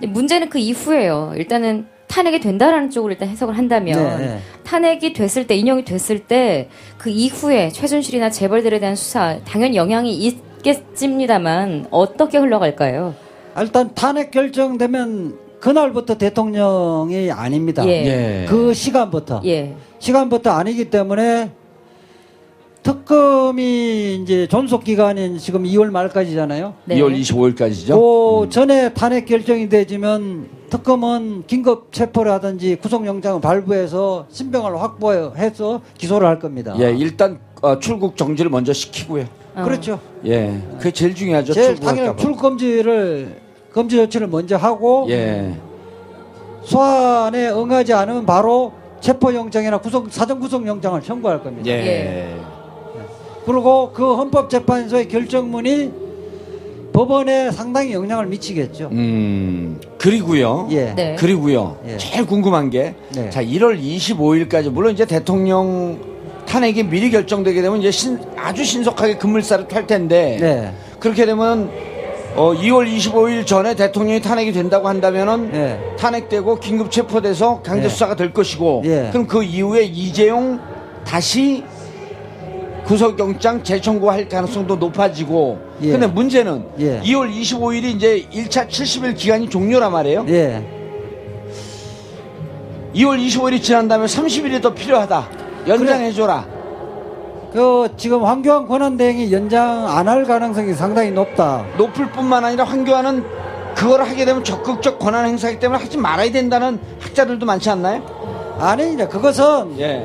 [0.00, 1.32] 문제는 그 이후에요.
[1.36, 4.38] 일단은 탄핵이 된다라는 쪽으로 일단 해석을 한다면 네, 네.
[4.62, 6.68] 탄핵이 됐을 때 인용이 됐을 때
[7.04, 13.14] 그 이후에 최순실이나 재벌들에 대한 수사 당연히 영향이 있겠습니다만 어떻게 흘러갈까요?
[13.60, 17.86] 일단 탄핵 결정되면 그날부터 대통령이 아닙니다.
[17.86, 17.90] 예.
[17.90, 18.46] 예.
[18.46, 19.40] 그 시간부터.
[19.46, 19.74] 예.
[19.98, 21.52] 시간부터 아니기 때문에
[22.82, 26.74] 특검이 이제 존속 기간인 지금 2월 말까지잖아요.
[26.84, 26.96] 네.
[26.96, 27.94] 2월 25일까지죠.
[28.42, 36.40] 그 전에 탄핵 결정이 되지만 특검은 긴급 체포를 하든지 구속영장을 발부해서 신병을 확보해서 기소를 할
[36.40, 36.76] 겁니다.
[36.78, 39.24] 예, 일단 어, 출국 정지를 먼저 시키고요.
[39.54, 39.62] 어.
[39.64, 39.98] 그렇죠.
[40.26, 41.54] 예, 그게 제일 중요하죠.
[41.54, 42.16] 제일 당연히 봐.
[42.16, 43.43] 출국 금지를
[43.74, 45.52] 금지 조치를 먼저 하고 예,
[46.62, 51.68] 소환에 응하지 않으면 바로 체포영장이나 구속 사전 구속영장을 청구할 겁니다.
[51.68, 52.36] 예, 예.
[53.44, 55.92] 그리고 그 헌법재판소의 결정문이
[56.92, 58.88] 법원에 상당히 영향을 미치겠죠.
[58.92, 60.68] 음, 그리고요.
[60.70, 60.94] 예.
[60.94, 61.16] 네.
[61.18, 61.76] 그리고요.
[61.88, 61.96] 예.
[61.96, 63.28] 제일 궁금한 게, 네.
[63.30, 65.98] 자, 1월 25일까지, 물론 이제 대통령
[66.46, 70.72] 탄핵이 미리 결정되게 되면 이제 신- 아주 신속하게 급물살을 탈 텐데, 네.
[71.00, 71.68] 그렇게 되면,
[72.36, 75.80] 어, 2월 25일 전에 대통령이 탄핵이 된다고 한다면은, 네.
[75.96, 77.88] 탄핵되고 긴급 체포돼서 강제 네.
[77.88, 79.08] 수사가 될 것이고, 예.
[79.12, 80.58] 그럼 그 이후에 이재용
[81.04, 81.62] 다시
[82.86, 85.92] 구속영장 재청구할 가능성도 높아지고, 예.
[85.92, 87.00] 근데 문제는 예.
[87.02, 90.26] 2월 25일이 이제 1차 70일 기간이 종료란 말이에요.
[90.28, 90.62] 예.
[92.96, 95.28] 2월 25일이 지난 다음에 30일이 더 필요하다.
[95.68, 96.53] 연장해줘라.
[97.54, 101.64] 그 지금 황교안 권한대행이 연장 안 할 가능성이 상당히 높다.
[101.78, 103.24] 높을 뿐만 아니라 황교안은
[103.76, 108.02] 그걸 하게 되면 적극적 권한 행사이기 때문에 하지 말아야 된다는 학자들도 많지 않나요?
[108.58, 110.04] 아니 이제 그것은 예.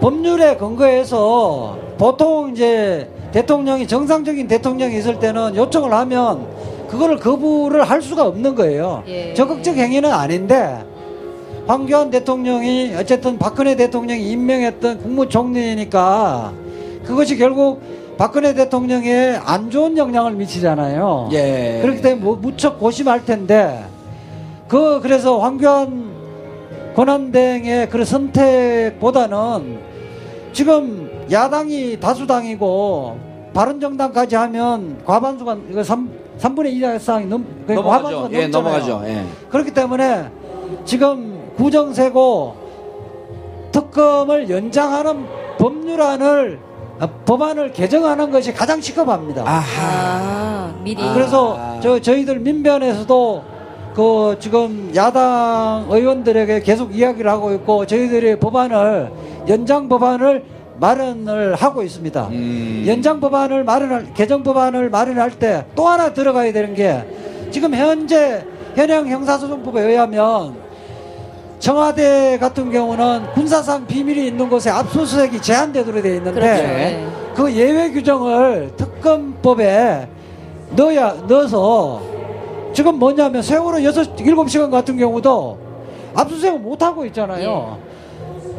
[0.00, 6.46] 법률에 근거해서 보통 이제 대통령이 정상적인 대통령이 있을 때는 요청을 하면
[6.88, 9.04] 그거를 거부를 할 수가 없는 거예요.
[9.06, 9.34] 예.
[9.34, 10.84] 적극적 행위는 아닌데
[11.68, 16.52] 황교안 대통령이 어쨌든 박근혜 대통령이 임명했던 국무총리니까
[17.08, 17.80] 그것이 결국
[18.18, 21.30] 박근혜 대통령에 안 좋은 영향을 미치잖아요.
[21.32, 21.78] 예.
[21.80, 23.82] 그렇기 때문에 뭐 무척 고심할 텐데
[24.68, 26.08] 그 그래서 황교안
[26.94, 29.78] 권한대행의 그 선택보다는
[30.52, 33.18] 지금 야당이 다수당이고
[33.54, 38.36] 바른정당까지 하면 과반수가 이거 3, 3분의 2 이상이 넘 그러니까 과반수가 넘어가죠.
[38.36, 38.46] 예.
[38.48, 39.02] 넘어가죠.
[39.06, 39.24] 예.
[39.48, 40.28] 그렇기 때문에
[40.84, 42.54] 지금 구정세고
[43.72, 45.24] 특검을 연장하는
[45.58, 46.67] 법률안을 아,
[47.24, 49.42] 법안을 개정하는 것이 가장 시급합니다.
[49.46, 49.62] 아하.
[49.82, 51.02] 아, 미리.
[51.02, 51.14] 아.
[51.14, 53.44] 그래서 저 저희들 민변에서도
[53.94, 59.10] 그 지금 야당 의원들에게 계속 이야기를 하고 있고 저희들이 법안을
[59.48, 60.44] 연장 법안을
[60.80, 62.28] 마련을 하고 있습니다.
[62.30, 62.84] 음.
[62.86, 67.04] 연장 법안을 마련할 개정 법안을 마련할 때 또 하나 들어가야 되는 게
[67.50, 68.44] 지금 현재
[68.76, 70.54] 현행 형사소송법에 의하면
[71.58, 76.62] 청와대 같은 경우는 군사상 비밀이 있는 곳에 압수수색이 제한되도록 되어 있는데 그렇죠.
[76.62, 77.06] 예.
[77.34, 80.08] 그 예외 규정을 특검법에
[80.76, 82.02] 넣어야 넣어서
[82.72, 85.58] 지금 뭐냐면 세월호 여섯 일곱 시간 같은 경우도
[86.14, 87.78] 압수수색을 못 하고 있잖아요.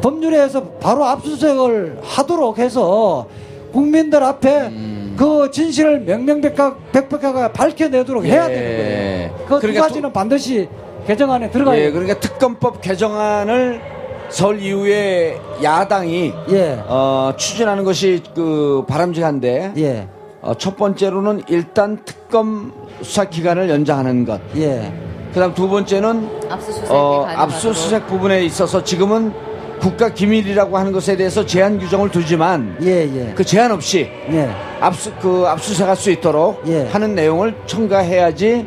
[0.02, 3.26] 법률에 서 바로 압수수색을 하도록 해서
[3.72, 4.72] 국민들 앞에
[5.16, 8.54] 그 진실을 명명백백하게 밝혀내도록 해야 예.
[8.54, 9.46] 되는 거예요.
[9.46, 10.68] 그두 그러니까 가지는 반드시
[11.06, 11.90] 개정안에 들어가야 예.
[11.90, 13.80] 그러니까 특검법 개정안을
[14.28, 16.82] 설 이후에 야당이 예.
[16.86, 20.08] 어, 추진하는 것이 그 바람직한데 예.
[20.40, 22.72] 어, 첫 번째로는 일단 특검
[23.02, 24.40] 수사 기간을 연장하는 것.
[24.56, 24.92] 예.
[25.32, 27.24] 그다음 두 번째는 압수수색이 어.
[27.28, 29.32] 압수수색 부분에 있어서 지금은
[29.80, 33.32] 국가 기밀이라고 하는 것에 대해서 제한 규정을 두지만 예, 예.
[33.34, 34.50] 그 제한 없이 예.
[34.80, 36.86] 압수 그 압수수색할 수 있도록 예.
[36.86, 38.66] 하는 내용을 첨가해야지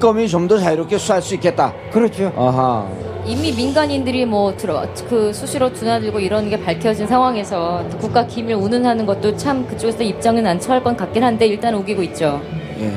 [0.00, 1.72] 특검이 좀 더 자유롭게 수사할 수 있겠다.
[1.92, 2.32] 그렇죠.
[2.34, 2.88] 아하.
[3.26, 9.36] 이미 민간인들이 뭐 들어 그 수시로 드나들고 이런 게 밝혀진 상황에서 국가 기밀 운운하는 것도
[9.36, 12.40] 참 그쪽에서 입장은 안 처할 것 같긴 한데 일단 우기고 있죠.
[12.80, 12.90] 예.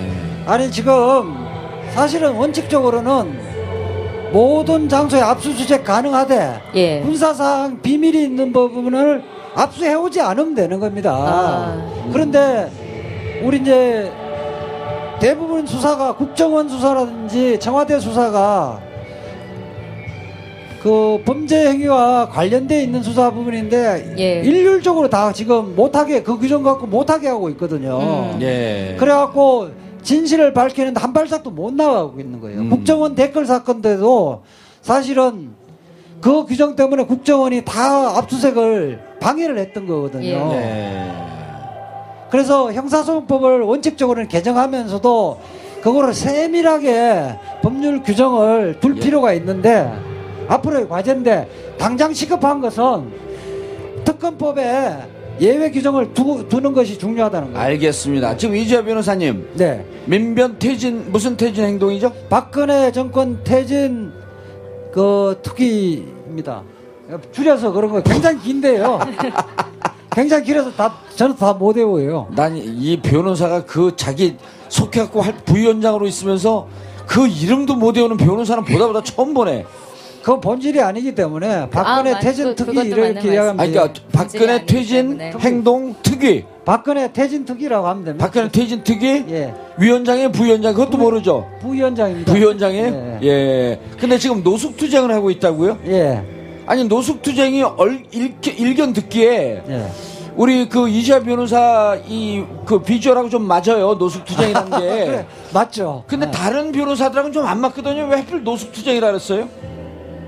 [0.46, 1.36] 아니 지금
[1.94, 3.38] 사실은 원칙적으로는
[4.32, 7.02] 모든 장소에 압수수색 가능하되 예.
[7.02, 9.22] 군사상 비밀이 있는 부분을
[9.56, 11.12] 압수해오지 않으면 되는 겁니다.
[11.14, 12.10] 아.
[12.14, 12.72] 그런데
[13.44, 14.10] 우리 이제
[15.24, 18.82] 대부분 수사가 국정원 수사라든지 청와대 수사가
[20.82, 24.42] 그 범죄 행위와 관련돼 있는 수사 부분인데 예.
[24.42, 28.00] 일률적으로 다 지금 못하게 그 규정 갖고 못하게 하고 있거든요.
[28.00, 28.40] 음.
[28.42, 28.98] 예.
[29.00, 29.70] 그래갖고
[30.02, 32.60] 진실을 밝히는데 한 발짝도 못 나가고 있는 거예요.
[32.60, 32.70] 음.
[32.70, 34.44] 국정원 댓글 사건 때도
[34.82, 35.52] 사실은
[36.20, 40.52] 그 규정 때문에 국정원이 다 압수색을 방해를 했던 거거든요.
[40.52, 41.23] 예.
[42.34, 42.38] 예.
[42.38, 45.40] 그래서 형사소송법을 원칙적으로는 개정하면서도
[45.82, 49.00] 그거를 세밀하게 법률 규정을 둘 예.
[49.00, 49.94] 필요가 있는데
[50.48, 53.12] 앞으로의 과제인데 당장 시급한 것은
[54.04, 54.98] 특검법에
[55.40, 57.68] 예외 규정을 두, 두는 것이 중요하다는 거예요.
[57.68, 58.38] 알겠습니다.
[58.38, 59.86] 지금 이주아 변호사님 네.
[60.06, 62.12] 민변 퇴진 무슨 퇴진 행동이죠?
[62.30, 64.12] 박근혜 정권 퇴진
[64.92, 66.64] 그 특위입니다.
[67.32, 69.00] 줄여서 그런 거 굉장히 긴데요.
[70.16, 72.28] 굉장히 길어서 다 저는 다 못 외워요.
[72.36, 74.36] 난 이 변호사가 그 자기
[74.70, 76.68] 속해갖고 할 부위원장으로 있으면서
[77.06, 79.66] 그 이름도 못 외우는 변호사는 보다 보다 처음 보네.
[80.22, 83.72] 그건 본질이 아니기 때문에 박근혜 맞- 퇴진 그- 특위 그것도 이렇게 이야기하면 아니.
[83.74, 85.34] 그러니까 박근혜 퇴진 때문에.
[85.42, 88.26] 행동 특위, 박근혜 퇴진 특위라고 하면 됩니다.
[88.26, 89.54] 박근혜 퇴진 특위, 예.
[89.78, 91.46] 위원장의 부위원장 그것도 모르죠.
[91.60, 92.32] 부위원장입니다.
[92.32, 93.28] 부위원장의 예.
[93.28, 93.80] 예.
[94.00, 95.78] 근데 지금 노숙 투쟁을 하고 있다고요?
[95.88, 96.24] 예.
[96.66, 99.88] 아니 노숙투쟁이 얼, 일, 일견 듣기에 예.
[100.36, 105.06] 우리 그 이지아 변호사 이 그 비주얼하고 좀 맞아요 노숙투쟁이라는 게.
[105.06, 106.04] 그래, 맞죠.
[106.08, 106.32] 근데 예.
[106.32, 108.08] 다른 변호사들하고는 좀 안 맞거든요.
[108.10, 109.48] 왜 하필 노숙투쟁이라 그랬어요?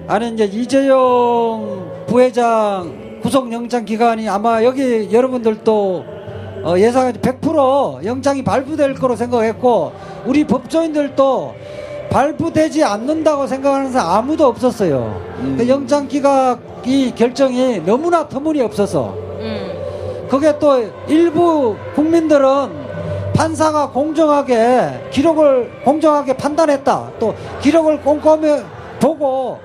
[0.08, 6.06] 아니 이제 이재용 부회장 구속영장 기간이 아마 여기 여러분들도
[6.66, 9.94] 어, 예상하지 100% 영장이 발부될 거로 생각했고
[10.26, 11.56] 우리 법조인들도
[12.16, 15.22] 발부되지 않는다고 생각하는 사람 아무도 없었어요.
[15.40, 15.56] 음.
[15.58, 20.28] 그 영장 기각 이 결정이 너무나 터무니없어서 음.
[20.30, 22.86] 그게 또 일부 국민들은
[23.36, 27.12] 판사가 공정하게 기록을 공정하게 판단했다.
[27.20, 28.64] 또 기록을 꼼꼼히
[29.02, 29.60] 보고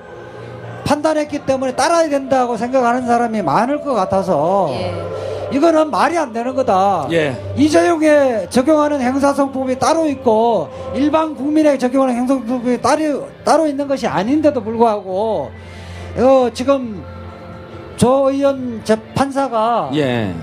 [0.83, 4.93] 판단했기 때문에 따라야 된다고 생각하는 사람이 많을 것 같아서 예.
[5.51, 7.07] 이거는 말이 안 되는 거다.
[7.11, 7.35] 예.
[7.57, 15.51] 이재용에 적용하는 행사성법이 따로 있고 일반 국민에게 적용하는 행사성법이 따로 따로 있는 것이 아닌데도 불구하고
[16.17, 17.03] 어, 지금
[17.97, 20.33] 조 의원 재판사가 예.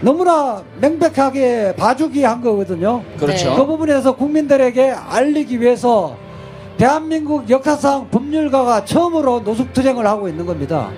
[0.00, 3.02] 너무나 명백하게 봐주기 한 거거든요.
[3.18, 3.50] 그렇죠.
[3.50, 3.56] 네.
[3.56, 6.16] 그 부분에서 국민들에게 알리기 위해서
[6.78, 10.88] 대한민국 역사상 법률가가 처음으로 노숙투쟁을 하고 있는 겁니다.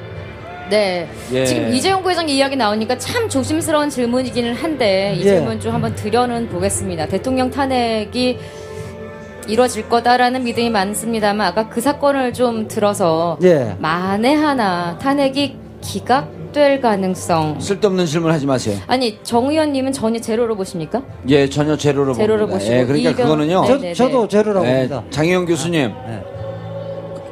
[0.72, 1.06] 네.
[1.32, 1.44] 예.
[1.44, 5.24] 지금 이재용 부회장 이야기 나오니까 참 조심스러운 질문이기는 한데 이 예.
[5.24, 7.06] 질문 좀 한번 드려는 보겠습니다.
[7.08, 8.38] 대통령 탄핵이
[9.48, 13.76] 이루어질 거다라는 믿음이 많습니다만 아까 그 사건을 좀 들어서 예.
[13.80, 18.78] 만에 하나 탄핵이 기각될 가능성 쓸데없는 질문 하지 마세요.
[18.86, 21.02] 아니 정 의원님은 전혀 제로로 보십니까?
[21.28, 22.58] 예, 전혀 제로로 제로로 봅니다.
[22.58, 23.60] 보시고 예, 그러니까 이견- 그거는요.
[23.60, 23.66] 네.
[23.66, 23.94] 저, 네네.
[23.94, 25.02] 저도 제로라고 예, 봅니다.
[25.10, 26.31] 장혜영 교수님, 예.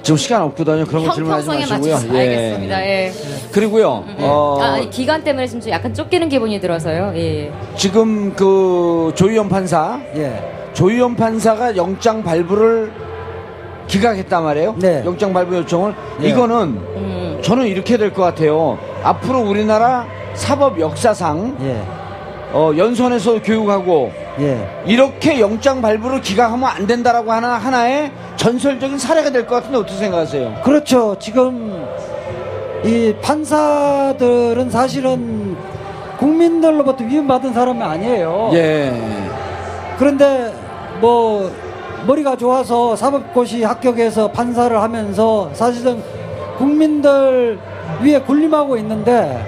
[0.03, 0.84] 지금 시간 없거든요.
[0.86, 1.94] 그런 거 질문하지 마시고요.
[1.94, 2.86] 맞춰서 알겠습니다.
[2.86, 3.12] 예.
[3.53, 7.12] 그리고요, 어, 아, 아니, 기간 때문에 지금 좀 약간 쫓기는 기분이 들어서요.
[7.16, 7.53] 예.
[7.76, 10.42] 지금 그 조희연 판사, 예.
[10.72, 12.90] 조희연 판사가 영장 발부를
[13.88, 14.76] 기각했단 말이에요.
[14.78, 15.03] 네.
[15.05, 15.94] 영장 발부 요청을.
[16.22, 16.28] 예.
[16.28, 16.57] 이거는
[16.96, 17.38] 음.
[17.42, 18.78] 저는 이렇게 될 것 같아요.
[19.03, 21.82] 앞으로 우리나라 사법 역사상 예.
[22.53, 24.66] 어, 연수원에서 교육하고 예.
[24.86, 30.61] 이렇게 영장 발부를 기각하면 안 된다라고 하나 하나의 전설적인 사례가 될 것 같은데 어떻게 생각하세요?
[30.64, 31.16] 그렇죠.
[31.18, 31.86] 지금
[32.84, 35.57] 이 판사들은 사실은
[36.18, 38.51] 국민들로부터 위임받은 사람이 아니에요.
[38.55, 38.92] 예.
[39.98, 40.53] 그런데
[41.01, 41.51] 뭐
[42.07, 46.03] 머리가 좋아서 사법고시 합격해서 판사를 하면서 사실은
[46.59, 47.59] 국민들
[48.03, 49.44] 위에 군림하고 있는데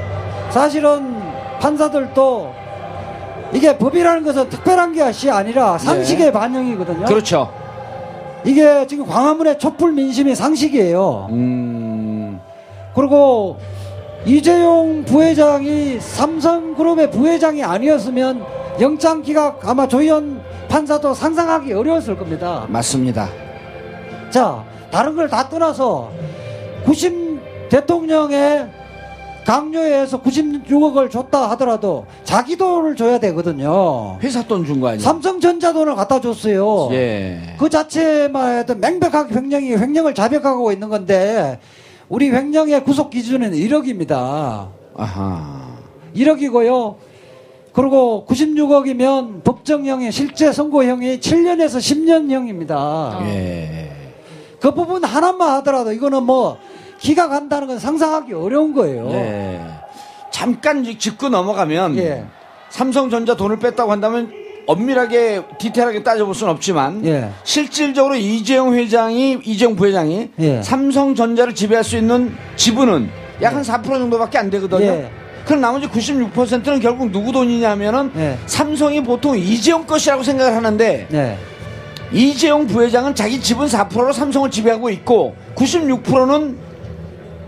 [0.50, 1.14] 사실은
[1.60, 2.61] 판사들도
[3.52, 7.04] 이게 법이라는 것은 특별한 것이 아니라 상식의 반영이거든요.
[7.06, 7.52] 그렇죠.
[8.44, 11.28] 이게 지금 광화문의 촛불 민심이 상식이에요.
[11.30, 12.40] 음.
[12.94, 13.58] 그리고
[14.24, 18.44] 이재용 부회장이 삼성그룹의 부회장이 아니었으면
[18.80, 22.64] 영장 기각 아마 조희연 판사도 상상하기 어려웠을 겁니다.
[22.68, 23.28] 맞습니다.
[24.30, 26.10] 자, 다른 걸 다 떠나서
[26.84, 28.66] 90 대통령의
[29.44, 34.18] 강요에 의해서 96억을 줬다 하더라도 자기 돈을 줘야 되거든요.
[34.22, 35.00] 회사 돈 준 거 아니에요?
[35.02, 36.88] 삼성전자 돈을 갖다 줬어요.
[36.92, 37.56] 예.
[37.58, 41.58] 그 자체만 해도 명백하게 횡령이 횡령을 자백하고 있는 건데
[42.08, 44.68] 우리 횡령의 구속 기준은 1억입니다.
[44.96, 45.72] 아하.
[46.14, 46.94] 1억이고요.
[47.72, 53.22] 그리고 96억이면 법정형이 실제 선고형이 7년에서 10년형입니다.
[53.26, 53.90] 예.
[54.60, 56.58] 그 부분 하나만 하더라도 이거는 뭐
[57.02, 59.10] 기각한다는 건 상상하기 어려운 거예요.
[59.10, 59.60] 예.
[60.30, 62.24] 잠깐 짚- 짚고 넘어가면 예.
[62.70, 64.30] 삼성전자 돈을 뺐다고 한다면
[64.66, 67.30] 엄밀하게 디테일하게 따져볼 수는 없지만 예.
[67.42, 70.62] 실질적으로 이재용 회장이 이재용 부회장이 예.
[70.62, 73.10] 삼성전자를 지배할 수 있는 지분은
[73.42, 74.80] 약 한 4% 정도밖에 안 되거든요.
[74.86, 75.10] 예.
[75.44, 78.38] 그럼 나머지 96%는 결국 누구 돈이냐면은 예.
[78.46, 81.36] 삼성이 보통 이재용 것이라고 생각을 하는데 네.
[82.12, 86.56] 이재용 부회장은 자기 지분 4%로 삼성을 지배하고 있고 96%는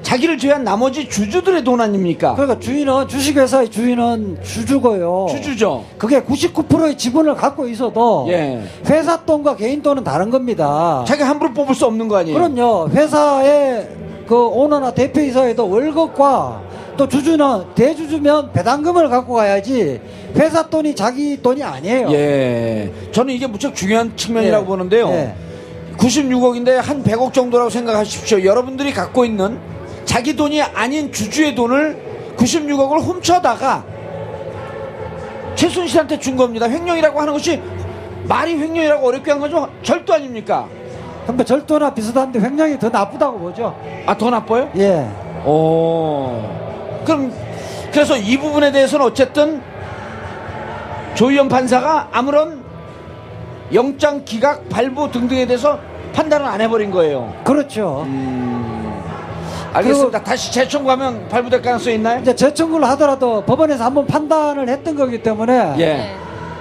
[0.04, 2.34] 자기를 제외한 나머지 주주들의 돈 아닙니까?
[2.34, 5.26] 그러니까 주인은 주식회사의 주인은 주주고요.
[5.30, 5.84] 주주죠.
[5.98, 8.62] 그게 99%의 지분을 갖고 있어도 예.
[8.86, 11.04] 회사 돈과 개인 돈은 다른 겁니다.
[11.08, 12.38] 자기 함부로 뽑을 수 없는 거 아니에요?
[12.38, 12.90] 그럼요.
[12.90, 13.88] 회사의
[14.28, 16.62] 그 오너나 대표이사에도 월급과
[16.96, 20.00] 또 주주는 대주주면 배당금을 갖고 가야지
[20.36, 22.12] 회사 돈이 자기 돈이 아니에요.
[22.12, 22.92] 예.
[23.10, 24.68] 저는 이게 무척 중요한 측면이라고 예.
[24.68, 25.08] 보는데요.
[25.08, 25.34] 예.
[25.96, 28.44] 96억인데 한 100억 정도라고 생각하십시오.
[28.44, 29.58] 여러분들이 갖고 있는
[30.04, 33.84] 자기 돈이 아닌 주주의 돈을 96억을 훔쳐다가
[35.54, 36.68] 최순실한테 준 겁니다.
[36.68, 37.62] 횡령이라고 하는 것이
[38.24, 39.68] 말이 횡령이라고 어렵게 한 거죠?
[39.82, 40.66] 절도 아닙니까?
[41.26, 43.76] 근데 절도나 비슷한데 횡령이 더 나쁘다고 보죠.
[44.06, 44.70] 아, 더 나빠요?
[44.76, 45.08] 예.
[45.44, 46.42] 오.
[47.04, 47.32] 그럼
[47.92, 49.62] 그래서 이 부분에 대해서는 어쨌든
[51.14, 52.62] 조희연 판사가 아무런
[53.72, 55.78] 영장 기각 발부 등등에 대해서
[56.12, 57.32] 판단을 안 해버린 거예요.
[57.44, 58.06] 그렇죠.
[59.74, 60.22] 알겠습니다.
[60.22, 62.20] 다시 재청구하면 발부될 가능성이 있나요?
[62.20, 65.86] 이제 재청구를 하더라도 법원에서 한번 판단을 했던 거기 때문에 예.
[65.86, 66.16] 네.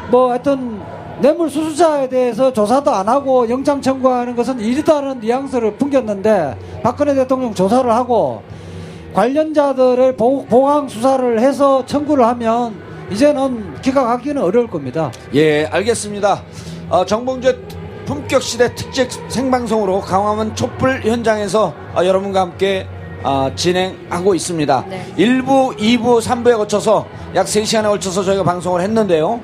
[0.10, 0.82] 뭐 하여튼
[1.20, 7.90] 뇌물 수수자에 대해서 조사도 안 하고 영장 청구하는 것은 이르다는 뉘앙스를 풍겼는데 박근혜 대통령 조사를
[7.92, 8.42] 하고
[9.14, 12.76] 관련자들을 보, 보강 수사를 해서 청구를 하면
[13.12, 15.12] 이제는 기각하기는 어려울 겁니다.
[15.36, 16.42] 예, 알겠습니다.
[16.90, 17.58] 어, 정봉재
[18.06, 22.88] 품격 시대 특집 생방송으로 강화문 촛불 현장에서 어, 여러분과 함께
[23.24, 24.86] 어, 진행하고 있습니다.
[24.90, 25.06] 네.
[25.18, 27.06] 1부, 2부, 3부에 거쳐서
[27.36, 29.40] 약 3시간에 걸쳐서 저희가 방송을 했는데요.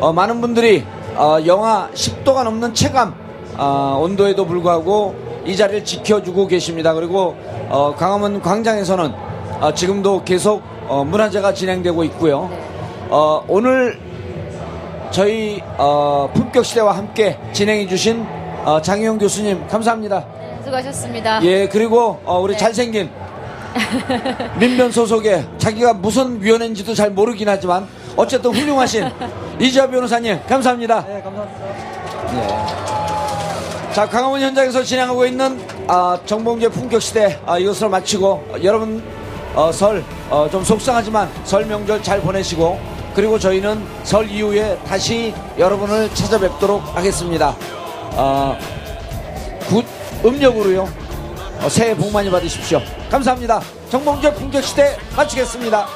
[0.00, 0.84] 어, 많은 분들이
[1.16, 3.14] 어, 영하 10도가 넘는 체감
[3.56, 5.14] 어, 온도에도 불구하고
[5.46, 6.92] 이 자리를 지켜주고 계십니다.
[6.94, 7.36] 그리고
[7.68, 9.12] 어, 강화문 광장에서는
[9.60, 12.50] 어, 지금도 계속 어, 문화제가 진행되고 있고요.
[13.10, 13.98] 어, 오늘
[15.10, 18.26] 저희 어, 품격 시대와 함께 진행해 주신
[18.64, 20.24] 어, 장희용 교수님 감사합니다.
[20.68, 21.42] 수고하셨습니다.
[21.44, 22.58] 예 그리고 어, 우리 네.
[22.58, 23.10] 잘생긴
[24.58, 29.08] 민변 소속의 자기가 무슨 위원회인지도 잘 모르긴 하지만 어쨌든 훌륭하신
[29.60, 31.04] 이지아 변호사님 감사합니다.
[31.06, 31.68] 네, 감사합니다.
[33.92, 39.02] 자 광화문 현장에서 진행하고 있는 아, 정봉주의 품격 시대 아, 이것으로 마치고 어, 여러분
[39.72, 42.78] 설좀 속상하지만 설 명절 잘 보내시고
[43.14, 47.56] 그리고 저희는 설 이후에 다시 여러분을 찾아뵙도록 하겠습니다.
[48.12, 48.56] 어,
[49.68, 49.84] 굿
[50.24, 50.88] 음력으로요.
[51.62, 52.80] 어, 새해 복 많이 받으십시오.
[53.10, 53.60] 감사합니다.
[53.90, 55.86] 정봉주의 품격 시대 마치겠습니다.